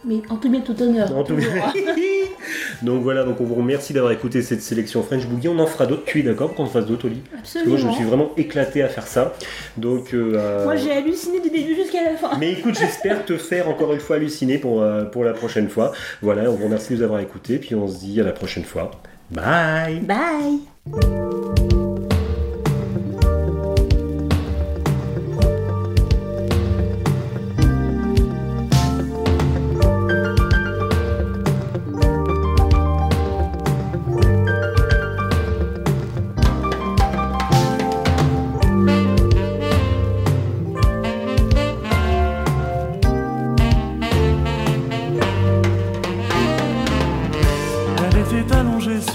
Mais 0.04 0.20
en 0.28 0.36
tout 0.36 0.50
bien 0.50 0.60
tout 0.60 0.80
honneur. 0.82 1.16
En 1.16 1.24
tout- 1.24 1.34
hein. 1.34 1.72
donc 2.82 3.02
voilà 3.02 3.24
donc 3.24 3.40
on 3.40 3.44
vous 3.44 3.54
remercie 3.54 3.92
d'avoir 3.92 4.12
écouté 4.12 4.42
cette 4.42 4.62
sélection 4.62 5.02
French 5.02 5.26
Boogie 5.26 5.48
on 5.48 5.58
en 5.58 5.66
fera 5.66 5.86
d'autres 5.86 6.04
tu 6.04 6.20
es 6.20 6.22
d'accord 6.22 6.54
qu'on 6.54 6.64
en 6.64 6.66
fasse 6.66 6.86
d'autres 6.86 7.06
Oli? 7.06 7.22
Parce 7.30 7.52
que 7.52 7.58
Absolument. 7.58 7.70
moi 7.70 7.78
je 7.78 7.86
me 7.86 7.92
suis 7.92 8.04
vraiment 8.04 8.30
éclaté 8.36 8.82
à 8.82 8.88
faire 8.88 9.06
ça 9.06 9.34
donc 9.76 10.14
euh, 10.14 10.64
Moi 10.64 10.76
j'ai 10.76 10.92
halluciné 10.92 11.40
du 11.40 11.50
début 11.50 11.74
jusqu'à 11.74 12.04
la 12.04 12.16
fin. 12.16 12.36
Mais 12.38 12.52
écoute, 12.52 12.76
j'espère 12.78 13.24
te 13.24 13.36
faire 13.36 13.68
encore 13.68 13.92
une 13.92 14.00
fois 14.00 14.16
halluciner 14.16 14.58
pour, 14.58 14.82
euh, 14.82 15.04
pour 15.04 15.24
la 15.24 15.32
prochaine 15.32 15.68
fois. 15.68 15.92
Voilà, 16.22 16.50
on 16.50 16.54
vous 16.54 16.64
remercie 16.64 16.92
de 16.92 16.98
nous 16.98 17.02
avoir 17.04 17.20
écoutés, 17.20 17.58
puis 17.58 17.74
on 17.74 17.88
se 17.88 17.98
dit 17.98 18.20
à 18.20 18.24
la 18.24 18.32
prochaine 18.32 18.64
fois. 18.64 18.90
Bye 19.30 20.00
Bye 20.00 21.87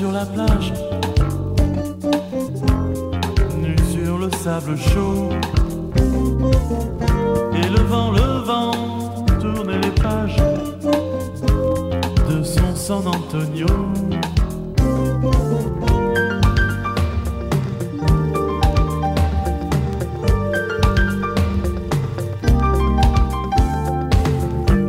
sur 0.04 0.12
la 0.12 0.26
plage, 0.26 0.74
nue 3.62 3.76
sur 3.94 4.18
le 4.18 4.30
sable 4.32 4.76
chaud. 4.76 5.30
Et 7.60 7.70
le 7.70 7.84
vent, 7.92 8.12
le 8.12 8.30
vent 8.50 8.72
tournait 9.40 9.80
les 9.80 9.92
pages 9.92 10.44
de 12.30 12.44
son 12.44 12.76
San 12.76 13.08
Antonio. 13.08 13.66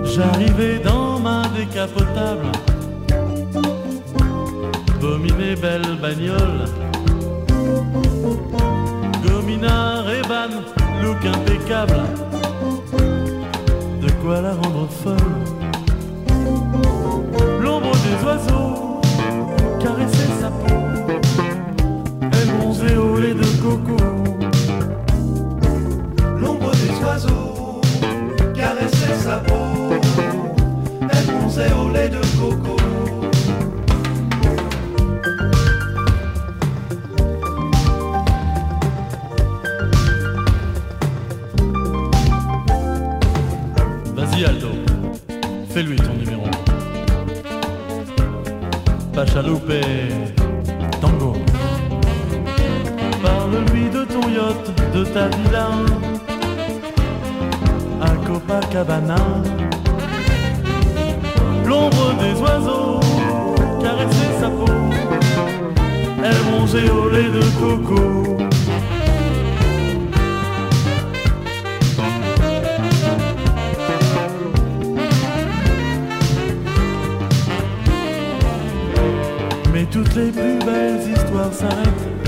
J'arrivais 0.02 0.80
dans 0.80 1.20
ma 1.20 1.46
décapotable 1.56 2.63
Dominé 5.55 5.57
belle 5.57 5.96
bagnole. 6.00 6.64
Gominard 9.26 10.11
et 10.11 10.22
ban, 10.22 10.50
look 11.02 11.24
impeccable. 11.24 12.00
De 14.00 14.11
quoi 14.22 14.40
la 14.40 14.55
rendre 14.55 14.88
folle. 14.88 15.16
L'ombre 17.61 17.92
des 17.92 18.24
oiseaux 18.24 19.00
caressait 19.80 20.32
sa 20.40 20.50
peau. 20.50 20.74
Elle 22.32 22.48
bronzait 22.59 22.96
au 22.96 23.18
lait 23.18 23.34
de 23.34 23.44
coco 23.62 24.13
Bronzait 66.75 66.91
au 66.91 67.09
lait 67.09 67.29
de 67.29 67.41
coco. 67.61 68.37
Mais 79.72 79.85
toutes 79.87 80.14
les 80.16 80.31
plus 80.31 80.59
belles 80.64 81.01
histoires 81.12 81.53
s'arrêtent 81.53 82.24